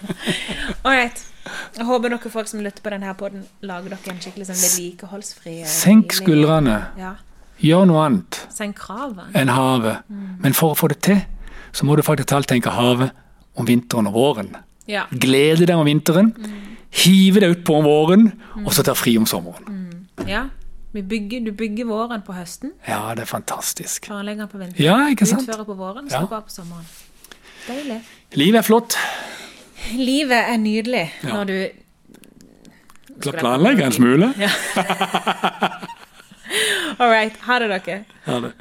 Ålreit. 0.86 1.26
Jeg 1.76 1.86
håper 1.88 2.12
dere 2.12 2.30
folk 2.32 2.48
som 2.50 2.62
lytter 2.64 2.84
på 2.84 2.92
denne 2.92 3.12
poden, 3.18 3.44
lager 3.64 3.94
dere 3.94 4.12
en 4.12 4.22
skikkelig 4.22 4.46
sånn 4.50 4.60
vedlikeholdsfri 4.60 5.56
eh, 5.62 5.70
Senk 5.70 6.14
skuldrene. 6.18 6.78
Ja. 7.00 7.14
Gjør 7.60 7.86
noe 7.90 8.04
annet 8.06 8.40
Senk 8.52 8.78
kravene. 8.80 9.28
enn 9.36 9.52
havet. 9.52 10.06
Mm. 10.08 10.38
Men 10.44 10.56
for 10.56 10.74
å 10.74 10.78
få 10.78 10.90
det 10.92 11.00
til, 11.04 11.20
så 11.72 11.86
må 11.86 11.96
du 11.96 12.04
faktisk 12.04 12.30
talt 12.32 12.48
tenke 12.50 12.72
havet 12.74 13.16
om 13.58 13.68
vinteren 13.68 14.08
og 14.10 14.16
våren. 14.16 14.54
Ja. 14.90 15.06
Glede 15.10 15.68
deg 15.68 15.76
om 15.76 15.88
vinteren. 15.88 16.32
Mm. 16.36 16.78
Hive 17.02 17.42
deg 17.44 17.58
utpå 17.58 17.76
om 17.78 17.86
våren, 17.86 18.30
mm. 18.32 18.64
og 18.64 18.72
så 18.74 18.84
ta 18.86 18.96
fri 18.98 19.14
om 19.20 19.28
sommeren. 19.28 19.68
Mm. 19.68 20.26
Ja. 20.28 20.48
Bygger, 20.90 21.44
du 21.46 21.52
bygger 21.54 21.86
våren 21.86 22.24
på 22.26 22.34
høsten. 22.34 22.72
Ja, 22.88 23.12
det 23.14 23.22
er 23.28 23.30
fantastisk. 23.30 24.08
Planlegger 24.08 24.50
på 24.50 24.58
vinteren. 24.58 24.82
Ja, 24.82 24.96
ikke 25.12 25.28
sant? 25.28 25.46
Utfører 25.46 25.68
på 25.68 25.76
våren, 25.78 26.10
så 26.10 26.24
ja. 26.24 26.26
på 26.26 26.50
sommeren. 26.50 26.88
Deilig. 27.68 28.00
Livet 28.38 28.58
er 28.58 28.62
flott. 28.62 28.96
Livet 29.96 30.38
er 30.38 30.56
nydelig 30.56 31.14
ja. 31.22 31.32
når 31.32 31.44
du 31.44 31.68
Skal 33.20 33.32
planlegge 33.40 33.84
en 33.84 33.92
smule. 33.92 34.34
Ja. 34.38 34.50
All 37.00 37.10
right. 37.10 37.36
Ha 37.46 37.58
det, 37.58 37.68
dere. 37.74 38.04
Ha 38.24 38.38
det. 38.44 38.52